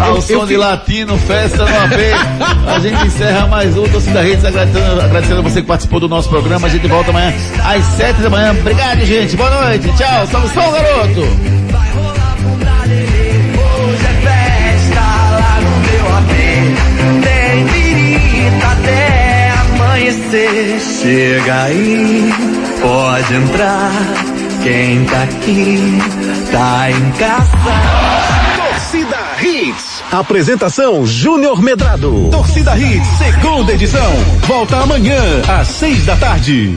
[0.00, 1.94] Ao Eu- som eu de latino, festa no AP.
[2.66, 6.28] A gente encerra mais um Torcida Redes, agradecendo, agradecendo a você que participou do nosso
[6.28, 6.66] programa.
[6.66, 7.32] A gente volta amanhã
[7.64, 8.50] às sete da manhã.
[8.58, 9.36] Obrigado, gente.
[9.36, 9.86] Boa noite.
[9.96, 10.26] Tchau.
[10.26, 11.20] Salve, salve, garoto.
[11.20, 11.30] Hoje
[14.04, 16.32] é festa lá no meu AP.
[17.22, 20.80] Tem birita até amanhecer.
[20.80, 22.32] Chega aí,
[22.82, 23.90] pode entrar.
[24.62, 25.98] Quem tá aqui,
[26.50, 27.52] tá em casa.
[28.56, 30.02] Torcida Hits.
[30.10, 32.28] Apresentação Júnior Medrado.
[32.30, 34.12] Torcida Hits, segunda edição.
[34.46, 36.76] Volta amanhã, às seis da tarde.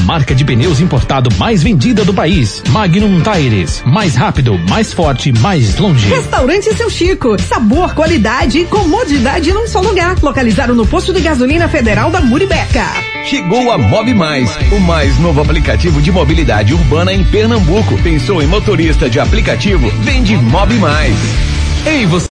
[0.00, 2.62] marca de pneus importado mais vendida do país.
[2.70, 6.08] Magnum Tires, mais rápido, mais forte, mais longe.
[6.08, 7.40] Restaurante Seu Chico.
[7.40, 10.16] Sabor, qualidade e comodidade num só lugar.
[10.22, 12.86] Localizado no posto de gasolina federal da Muribeca.
[13.24, 17.96] Chegou a Mob Mais, o mais novo aplicativo de mobilidade urbana em Pernambuco.
[18.02, 19.90] Pensou em motorista de aplicativo?
[20.00, 21.16] Vende Mob Mais.
[21.86, 22.10] Ei, você